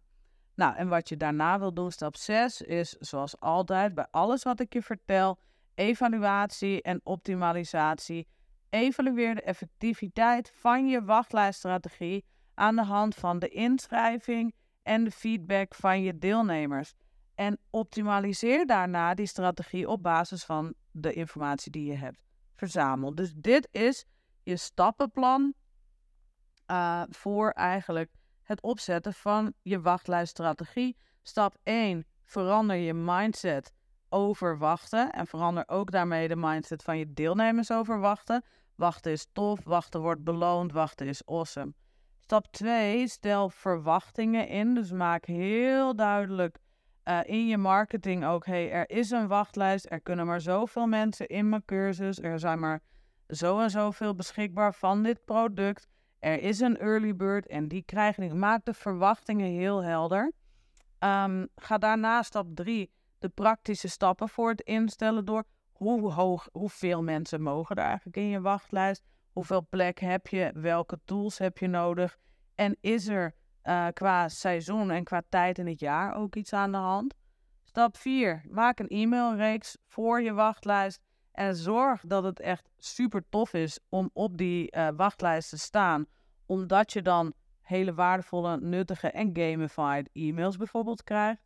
Nou, 0.57 0.77
en 0.77 0.89
wat 0.89 1.09
je 1.09 1.17
daarna 1.17 1.59
wil 1.59 1.73
doen, 1.75 1.91
stap 1.91 2.17
6, 2.17 2.61
is 2.63 2.91
zoals 2.91 3.41
altijd 3.41 3.95
bij 3.95 4.07
alles 4.11 4.43
wat 4.43 4.61
ik 4.61 4.73
je 4.73 4.83
vertel, 4.83 5.39
evaluatie 5.75 6.83
en 6.83 7.01
optimalisatie. 7.03 8.27
Evalueer 8.71 9.35
de 9.35 9.43
effectiviteit 9.43 10.53
van 10.55 10.87
je 10.89 11.05
wachtlijststrategie 11.05 12.25
aan 12.55 12.77
de 12.77 12.85
hand 12.85 13.15
van 13.15 13.39
de 13.39 13.49
inschrijving 13.49 14.55
en 14.83 15.05
de 15.05 15.11
feedback 15.11 15.75
van 15.75 16.03
je 16.03 16.19
deelnemers. 16.19 16.95
En 17.35 17.59
optimaliseer 17.71 18.67
daarna 18.67 19.15
die 19.15 19.27
strategie 19.27 19.89
op 19.89 20.03
basis 20.03 20.45
van 20.45 20.75
de 20.91 21.13
informatie 21.13 21.71
die 21.73 21.85
je 21.85 21.97
hebt 21.97 22.19
verzameld. 22.55 23.17
Dus 23.17 23.33
dit 23.35 23.69
is 23.71 24.05
je 24.43 24.57
stappenplan 24.57 25.55
uh, 26.71 27.03
voor 27.11 27.51
eigenlijk 27.51 28.11
het 28.47 28.63
opzetten 28.63 29.13
van 29.13 29.53
je 29.63 29.81
wachtlijststrategie. 29.81 30.97
Stap 31.23 31.57
1: 31.63 32.07
verander 32.25 32.77
je 32.77 32.95
mindset 32.95 33.73
over 34.09 34.59
wachten 34.59 35.13
en 35.13 35.27
verander 35.27 35.65
ook 35.67 35.91
daarmee 35.91 36.29
de 36.29 36.37
mindset 36.37 36.83
van 36.83 36.99
je 36.99 37.13
deelnemers 37.13 37.71
over 37.71 38.01
wachten. 38.01 38.45
Wachten 38.75 39.13
is 39.13 39.27
tof, 39.33 39.65
wachten 39.65 40.01
wordt 40.01 40.25
beloond, 40.25 40.73
wachten 40.73 41.07
is 41.07 41.27
awesome. 41.27 41.75
Stap 42.21 42.47
2, 42.51 43.09
stel 43.09 43.51
verwachtingen 43.51 44.49
in. 44.49 44.75
Dus 44.75 44.93
maak 44.93 45.25
heel 45.25 45.97
duidelijk 45.97 46.59
uh, 47.05 47.21
in 47.25 47.47
je 47.47 47.57
marketing 47.57 48.25
ook: 48.25 48.47
hey, 48.47 48.71
er 48.71 48.91
is 48.91 49.11
een 49.11 49.29
wachtlijst, 49.29 49.87
er 49.91 50.01
kunnen 50.01 50.27
maar 50.27 50.41
zoveel 50.41 50.87
mensen 50.87 51.27
in 51.27 51.49
mijn 51.49 51.65
cursus, 51.65 52.23
er 52.23 52.39
zijn 52.39 52.59
maar 52.59 52.83
zo 53.29 53.61
en 53.61 53.71
zoveel 53.71 54.15
beschikbaar 54.15 54.75
van 54.75 55.03
dit 55.03 55.25
product. 55.25 55.89
Er 56.27 56.43
is 56.43 56.61
een 56.61 56.79
early 56.79 57.17
bird 57.17 57.47
en 57.47 57.69
die 57.69 57.83
krijgen. 57.83 58.39
Maak 58.39 58.65
de 58.65 58.75
verwachtingen 58.75 59.51
heel 59.51 59.83
helder. 59.83 60.33
Um, 60.99 61.49
ga 61.57 61.79
daarna 61.79 62.23
stap 62.23 62.47
3 62.55 62.93
de 63.19 63.29
praktische 63.29 63.89
stappen 63.89 64.29
voor 64.29 64.49
het 64.49 64.61
instellen 64.61 65.25
door. 65.25 65.45
Hoe 65.73 66.13
hoog, 66.13 66.49
hoeveel 66.53 67.03
mensen 67.03 67.43
mogen 67.43 67.77
er 67.77 67.85
eigenlijk 67.85 68.17
in 68.17 68.29
je 68.29 68.41
wachtlijst? 68.41 69.03
Hoeveel 69.33 69.67
plek 69.71 70.01
heb 70.01 70.27
je? 70.27 70.51
Welke 70.55 71.01
tools 71.05 71.39
heb 71.39 71.59
je 71.59 71.67
nodig? 71.67 72.17
En 72.55 72.77
is 72.81 73.09
er 73.09 73.35
uh, 73.63 73.87
qua 73.93 74.29
seizoen 74.29 74.91
en 74.91 75.05
qua 75.05 75.23
tijd 75.29 75.59
in 75.59 75.67
het 75.67 75.81
jaar 75.81 76.15
ook 76.15 76.35
iets 76.35 76.53
aan 76.53 76.73
de 76.73 76.79
hand? 76.79 77.15
Stap 77.65 77.97
4. 77.97 78.43
Maak 78.49 78.79
een 78.79 78.89
e-mailreeks 78.89 79.77
voor 79.87 80.23
je 80.23 80.33
wachtlijst. 80.33 81.01
En 81.33 81.57
zorg 81.57 82.03
dat 82.07 82.25
het 82.25 82.41
echt 82.41 82.69
super 82.79 83.25
tof 83.29 83.55
is 83.55 83.79
om 83.89 84.11
op 84.13 84.37
die 84.37 84.77
uh, 84.77 84.89
wachtlijst 84.97 85.51
te 85.51 85.59
staan. 85.59 86.07
Omdat 86.47 86.93
je 86.93 87.03
dan 87.03 87.33
hele 87.61 87.95
waardevolle, 87.95 88.61
nuttige 88.61 89.11
en 89.11 89.31
gamified 89.33 90.09
e-mails 90.13 90.57
bijvoorbeeld 90.57 91.05
krijgt. 91.05 91.43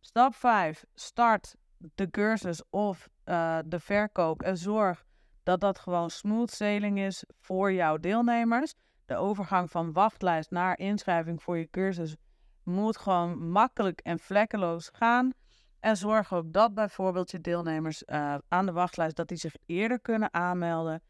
Stap 0.00 0.34
5. 0.34 0.84
Start 0.94 1.56
de 1.94 2.10
cursus 2.10 2.62
of 2.70 3.08
uh, 3.24 3.58
de 3.66 3.80
verkoop 3.80 4.42
en 4.42 4.56
zorg 4.56 5.04
dat 5.42 5.60
dat 5.60 5.78
gewoon 5.78 6.10
smooth 6.10 6.50
sailing 6.50 6.98
is 6.98 7.24
voor 7.40 7.72
jouw 7.72 7.96
deelnemers. 7.96 8.74
De 9.06 9.16
overgang 9.16 9.70
van 9.70 9.92
wachtlijst 9.92 10.50
naar 10.50 10.78
inschrijving 10.78 11.42
voor 11.42 11.58
je 11.58 11.70
cursus 11.70 12.16
moet 12.62 12.96
gewoon 12.96 13.50
makkelijk 13.50 14.00
en 14.00 14.18
vlekkeloos 14.18 14.90
gaan. 14.92 15.32
En 15.80 15.96
zorg 15.96 16.32
ook 16.32 16.52
dat 16.52 16.74
bijvoorbeeld 16.74 17.30
je 17.30 17.40
deelnemers 17.40 18.02
uh, 18.06 18.34
aan 18.48 18.66
de 18.66 18.72
wachtlijst 18.72 19.16
dat 19.16 19.28
die 19.28 19.36
zich 19.36 19.54
eerder 19.66 20.00
kunnen 20.00 20.34
aanmelden. 20.34 21.02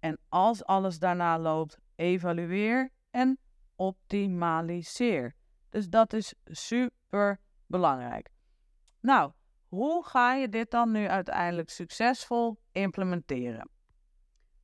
En 0.00 0.18
als 0.28 0.64
alles 0.64 0.98
daarna 0.98 1.38
loopt, 1.38 1.78
evalueer 1.96 2.90
en 3.10 3.38
optimaliseer. 3.74 5.34
Dus 5.68 5.88
dat 5.88 6.12
is 6.12 6.34
super 6.44 7.40
belangrijk. 7.66 8.28
Nou, 9.00 9.32
hoe 9.68 10.04
ga 10.06 10.34
je 10.34 10.48
dit 10.48 10.70
dan 10.70 10.90
nu 10.90 11.08
uiteindelijk 11.08 11.70
succesvol 11.70 12.58
implementeren? 12.72 13.70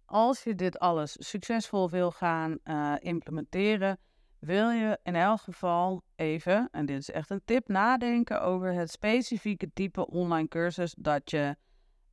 Als 0.05 0.43
je 0.43 0.55
dit 0.55 0.79
alles 0.79 1.17
succesvol 1.19 1.91
wil 1.91 2.11
gaan 2.11 2.59
uh, 2.65 2.95
implementeren, 2.99 3.99
wil 4.39 4.71
je 4.71 4.99
in 5.03 5.15
elk 5.15 5.41
geval 5.41 6.03
even, 6.17 6.69
en 6.71 6.87
dit 6.87 6.99
is 6.99 7.11
echt 7.11 7.31
een 7.31 7.43
tip, 7.45 7.69
nadenken 7.69 8.43
over 8.43 8.73
het 8.73 8.91
specifieke 8.91 9.73
type 9.73 10.07
online 10.07 10.49
cursus 10.49 10.95
dat 10.99 11.31
je 11.31 11.57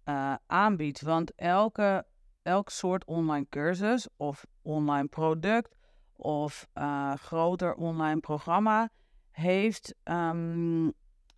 uh, 0.06 0.34
aanbiedt. 0.46 1.02
Want 1.02 1.36
elke, 1.36 2.06
elk 2.42 2.70
soort 2.70 3.06
online 3.06 3.46
cursus 3.50 4.08
of 4.18 4.46
online 4.62 5.08
product 5.08 5.76
of 6.16 6.68
uh, 6.74 7.14
groter 7.14 7.74
online 7.74 8.20
programma 8.20 8.90
heeft 9.32 9.96
um, 10.04 10.94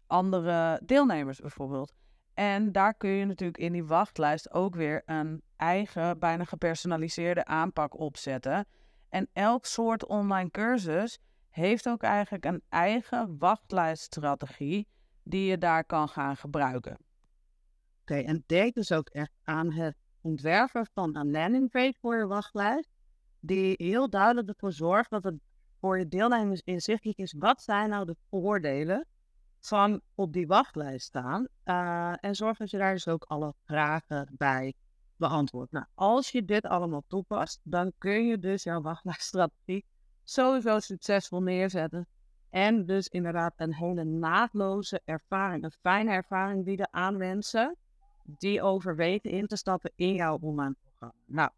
andere 0.07 0.81
deelnemers 0.85 1.39
bijvoorbeeld. 1.39 1.93
En 2.33 2.71
daar 2.71 2.93
kun 2.93 3.09
je 3.09 3.25
natuurlijk 3.25 3.57
in 3.57 3.71
die 3.71 3.85
wachtlijst 3.85 4.51
ook 4.51 4.75
weer 4.75 5.01
een 5.05 5.41
eigen, 5.55 6.19
bijna 6.19 6.43
gepersonaliseerde 6.43 7.45
aanpak 7.45 7.99
opzetten. 7.99 8.65
En 9.09 9.29
elk 9.33 9.65
soort 9.65 10.05
online 10.05 10.51
cursus 10.51 11.19
heeft 11.49 11.89
ook 11.89 12.03
eigenlijk 12.03 12.45
een 12.45 12.61
eigen 12.69 13.37
wachtlijststrategie 13.37 14.87
die 15.23 15.49
je 15.49 15.57
daar 15.57 15.85
kan 15.85 16.09
gaan 16.09 16.37
gebruiken. 16.37 16.97
Oké, 18.01 18.15
en 18.15 18.43
denk 18.45 18.73
dus 18.73 18.91
ook 18.91 19.09
echt 19.09 19.31
aan 19.43 19.71
het 19.71 19.95
ontwerpen 20.21 20.87
van 20.93 21.15
een 21.15 21.31
landingpage 21.31 21.95
voor 22.01 22.17
je 22.17 22.27
wachtlijst, 22.27 22.89
die 23.39 23.75
heel 23.77 24.09
duidelijk 24.09 24.47
ervoor 24.47 24.71
zorgt 24.71 25.09
dat 25.09 25.23
het 25.23 25.35
voor 25.79 25.97
je 25.97 26.07
deelnemers 26.07 26.61
inzichtelijk 26.63 27.17
is 27.17 27.33
wat 27.37 27.61
zijn 27.61 27.89
nou 27.89 28.05
de 28.05 28.15
voordelen 28.29 29.05
van 29.59 30.01
op 30.15 30.33
die 30.33 30.47
wachtlijst 30.47 31.05
staan. 31.05 31.47
Uh, 31.65 32.13
en 32.19 32.35
zorg 32.35 32.57
dat 32.57 32.69
je 32.69 32.77
daar 32.77 32.93
dus 32.93 33.07
ook 33.07 33.23
alle 33.23 33.53
vragen 33.65 34.29
bij 34.37 34.73
beantwoordt. 35.15 35.71
Nou, 35.71 35.85
als 35.93 36.31
je 36.31 36.45
dit 36.45 36.65
allemaal 36.65 37.03
toepast, 37.07 37.59
dan 37.63 37.91
kun 37.97 38.25
je 38.25 38.39
dus 38.39 38.63
jouw 38.63 38.81
wachtlijststrategie 38.81 39.85
sowieso 40.23 40.79
succesvol 40.79 41.41
neerzetten. 41.41 42.07
En 42.49 42.85
dus 42.85 43.07
inderdaad 43.07 43.53
een 43.55 43.73
hele 43.73 44.03
naadloze 44.03 45.01
ervaring, 45.05 45.63
een 45.63 45.71
fijne 45.81 46.11
ervaring 46.11 46.63
bieden 46.63 46.87
aan 46.93 47.17
mensen 47.17 47.75
die 48.37 48.61
overwegen 48.61 49.29
in 49.29 49.47
te 49.47 49.55
stappen 49.55 49.91
in 49.95 50.13
jouw 50.13 50.37
online 50.41 50.75
programma. 50.81 51.15
Nou, 51.25 51.49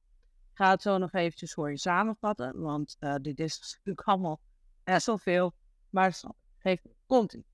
ik 0.52 0.58
ga 0.58 0.70
het 0.70 0.82
zo 0.82 0.98
nog 0.98 1.14
eventjes 1.14 1.54
voor 1.54 1.70
je 1.70 1.78
samenvatten, 1.78 2.60
want 2.60 2.98
uh, 3.00 3.16
dit 3.22 3.40
is 3.40 3.60
natuurlijk 3.78 4.08
allemaal 4.08 4.40
best 4.84 5.06
wel 5.06 5.18
veel. 5.18 5.54
Maar 5.90 6.20
geef 6.58 6.82
komt 7.06 7.34
ie. 7.34 7.46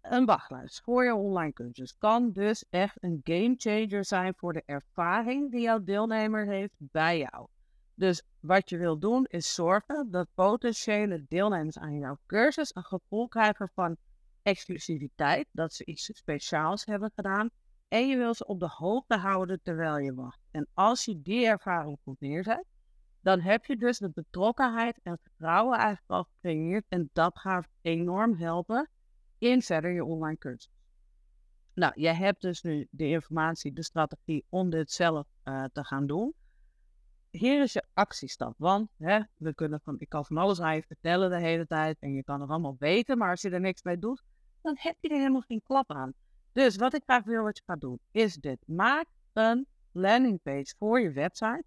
Een 0.00 0.24
wachtlijst 0.24 0.80
voor 0.80 1.04
je 1.04 1.14
online 1.14 1.52
cursus 1.52 1.98
kan 1.98 2.32
dus 2.32 2.64
echt 2.70 3.02
een 3.02 3.20
game 3.22 3.54
changer 3.56 4.04
zijn 4.04 4.34
voor 4.36 4.52
de 4.52 4.62
ervaring 4.66 5.50
die 5.50 5.60
jouw 5.60 5.82
deelnemer 5.82 6.46
heeft 6.46 6.74
bij 6.78 7.18
jou. 7.18 7.46
Dus 7.94 8.22
wat 8.40 8.70
je 8.70 8.76
wil 8.76 8.98
doen 8.98 9.24
is 9.24 9.54
zorgen 9.54 10.10
dat 10.10 10.28
potentiële 10.34 11.24
deelnemers 11.28 11.78
aan 11.78 11.98
jouw 11.98 12.18
cursus 12.26 12.74
een 12.74 12.84
gevoel 12.84 13.28
krijgen 13.28 13.70
van 13.74 13.96
exclusiviteit, 14.42 15.48
dat 15.52 15.72
ze 15.72 15.84
iets 15.84 16.10
speciaals 16.12 16.84
hebben 16.84 17.10
gedaan. 17.14 17.50
En 17.94 18.08
je 18.08 18.16
wil 18.16 18.34
ze 18.34 18.46
op 18.46 18.60
de 18.60 18.68
hoogte 18.68 19.16
houden 19.16 19.62
terwijl 19.62 19.98
je 19.98 20.14
wacht. 20.14 20.40
En 20.50 20.68
als 20.72 21.04
je 21.04 21.22
die 21.22 21.46
ervaring 21.46 21.98
goed 22.02 22.20
neerzet, 22.20 22.64
dan 23.20 23.40
heb 23.40 23.64
je 23.64 23.76
dus 23.76 23.98
de 23.98 24.10
betrokkenheid 24.10 25.00
en 25.02 25.18
vertrouwen 25.22 25.78
eigenlijk 25.78 26.10
al 26.10 26.24
gecreëerd. 26.24 26.84
En 26.88 27.10
dat 27.12 27.38
gaat 27.38 27.68
enorm 27.80 28.36
helpen 28.36 28.90
in 29.38 29.62
verder 29.62 29.90
je 29.90 30.04
online 30.04 30.38
cursus. 30.38 30.70
Nou, 31.74 31.92
je 32.00 32.08
hebt 32.08 32.40
dus 32.40 32.62
nu 32.62 32.88
de 32.90 33.06
informatie, 33.06 33.72
de 33.72 33.84
strategie 33.84 34.44
om 34.48 34.70
dit 34.70 34.90
zelf 34.90 35.26
uh, 35.44 35.64
te 35.72 35.84
gaan 35.84 36.06
doen. 36.06 36.34
Hier 37.30 37.62
is 37.62 37.72
je 37.72 37.84
actiestap, 37.92 38.54
want 38.58 38.90
hè, 38.98 39.20
we 39.36 39.54
kunnen 39.54 39.80
van, 39.80 39.94
ik 39.98 40.08
kan 40.08 40.24
van 40.24 40.36
alles 40.36 40.60
aan 40.60 40.74
je 40.74 40.82
vertellen 40.82 41.30
de 41.30 41.40
hele 41.40 41.66
tijd 41.66 41.96
en 42.00 42.12
je 42.12 42.24
kan 42.24 42.40
het 42.40 42.50
allemaal 42.50 42.76
weten, 42.78 43.18
maar 43.18 43.30
als 43.30 43.42
je 43.42 43.50
er 43.50 43.60
niks 43.60 43.82
mee 43.82 43.98
doet, 43.98 44.22
dan 44.62 44.76
heb 44.78 44.96
je 45.00 45.08
er 45.08 45.18
helemaal 45.18 45.40
geen 45.40 45.62
klap 45.62 45.90
aan. 45.90 46.14
Dus 46.54 46.76
wat 46.76 46.94
ik 46.94 47.02
graag 47.02 47.24
wil 47.24 47.42
wat 47.42 47.56
je 47.56 47.62
gaat 47.66 47.80
doen, 47.80 47.98
is 48.10 48.34
dit. 48.34 48.58
Maak 48.66 49.06
een 49.32 49.66
landingpage 49.92 50.74
voor 50.78 51.00
je 51.00 51.12
website, 51.12 51.64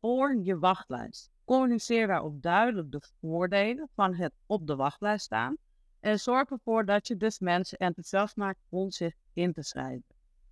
voor 0.00 0.36
je 0.42 0.58
wachtlijst. 0.58 1.30
Communiceer 1.44 2.06
daarop 2.06 2.42
duidelijk 2.42 2.92
de 2.92 3.00
voordelen 3.20 3.88
van 3.94 4.14
het 4.14 4.32
op 4.46 4.66
de 4.66 4.76
wachtlijst 4.76 5.24
staan. 5.24 5.56
En 6.00 6.18
zorg 6.18 6.50
ervoor 6.50 6.84
dat 6.84 7.06
je 7.06 7.16
dus 7.16 7.38
mensen 7.38 7.78
enthousiast 7.78 8.36
maakt 8.36 8.58
om 8.68 8.90
zich 8.90 9.14
in 9.32 9.52
te 9.52 9.62
schrijven. 9.62 10.04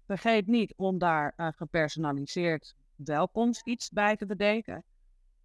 Vergeet 0.07 0.47
niet 0.47 0.75
om 0.77 0.99
daar 0.99 1.35
uh, 1.37 1.49
gepersonaliseerd 1.57 2.75
welkomst 2.95 3.67
iets 3.67 3.91
bij 3.91 4.17
te 4.17 4.27
bedenken. 4.27 4.85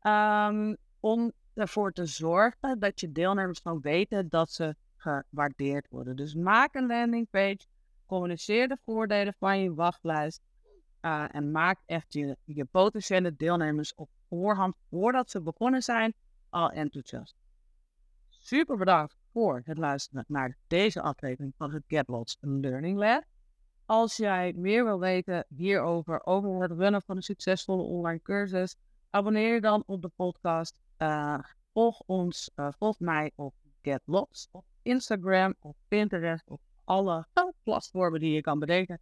Um, 0.01 0.77
om 0.99 1.31
ervoor 1.53 1.91
te 1.91 2.05
zorgen 2.05 2.79
dat 2.79 2.99
je 2.99 3.11
deelnemers 3.11 3.59
van 3.59 3.81
weten 3.81 4.29
dat 4.29 4.51
ze 4.51 4.75
gewaardeerd 4.97 5.87
worden. 5.89 6.15
Dus 6.15 6.35
maak 6.35 6.75
een 6.75 6.87
landingpage, 6.87 7.59
communiceer 8.11 8.67
de 8.67 8.77
voordelen 8.85 9.33
van 9.39 9.59
je 9.59 9.73
wachtlijst 9.73 10.41
uh, 11.01 11.35
en 11.35 11.51
maak 11.51 11.79
echt 11.85 12.13
je, 12.13 12.65
potentiële 12.71 13.35
deelnemers 13.35 13.95
op 13.95 14.09
voorhand, 14.29 14.75
voordat 14.89 15.29
ze 15.29 15.41
begonnen 15.41 15.81
zijn, 15.81 16.13
al 16.49 16.69
enthousiast. 16.69 17.35
Super 18.29 18.77
bedankt 18.77 19.15
voor 19.31 19.61
het 19.65 19.77
luisteren 19.77 20.25
naar 20.27 20.57
deze 20.67 21.01
aflevering 21.01 21.53
van 21.57 21.73
het 21.73 21.83
GetLots 21.87 22.37
Learning 22.39 22.97
Lab. 22.97 23.23
Als 23.85 24.17
jij 24.17 24.53
meer 24.53 24.83
wil 24.83 24.99
weten 24.99 25.45
hierover, 25.47 26.25
over 26.25 26.61
het 26.61 26.71
runnen 26.71 27.01
van 27.01 27.15
een 27.15 27.21
succesvolle 27.21 27.83
online 27.83 28.21
cursus, 28.21 28.75
abonneer 29.09 29.53
je 29.53 29.61
dan 29.61 29.83
op 29.85 30.01
de 30.01 30.11
podcast. 30.15 30.79
Uh, 30.97 31.39
volg 31.73 32.01
ons, 32.05 32.51
uh, 32.55 32.67
volg 32.77 32.99
mij 32.99 33.31
op 33.35 33.53
GetLots, 33.81 34.47
op 34.51 34.65
Instagram, 34.81 35.55
op 35.59 35.75
Pinterest, 35.87 36.49
alle 36.91 37.27
platformen 37.63 38.19
die 38.19 38.33
je 38.33 38.41
kan 38.41 38.59
bedenken. 38.59 38.99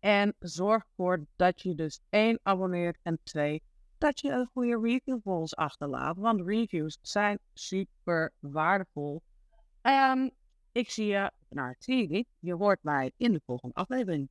En 0.00 0.34
zorg 0.38 0.84
ervoor 0.88 1.24
dat 1.36 1.60
je 1.60 1.74
dus 1.74 2.00
één 2.10 2.38
abonneert 2.42 2.98
en 3.02 3.18
twee, 3.22 3.62
dat 3.98 4.20
je 4.20 4.30
een 4.30 4.48
goede 4.52 4.80
review 4.82 5.18
voor 5.22 5.36
ons 5.38 5.56
achterlaat. 5.56 6.16
Want 6.16 6.40
reviews 6.46 6.98
zijn 7.02 7.38
super 7.52 8.32
waardevol. 8.38 9.22
En 9.80 10.32
ik 10.72 10.90
zie 10.90 11.06
je, 11.06 11.30
naar 11.48 11.76
TV. 11.78 12.22
je 12.38 12.54
hoort 12.54 12.82
mij 12.82 13.12
in 13.16 13.32
de 13.32 13.40
volgende 13.44 13.74
aflevering. 13.74 14.28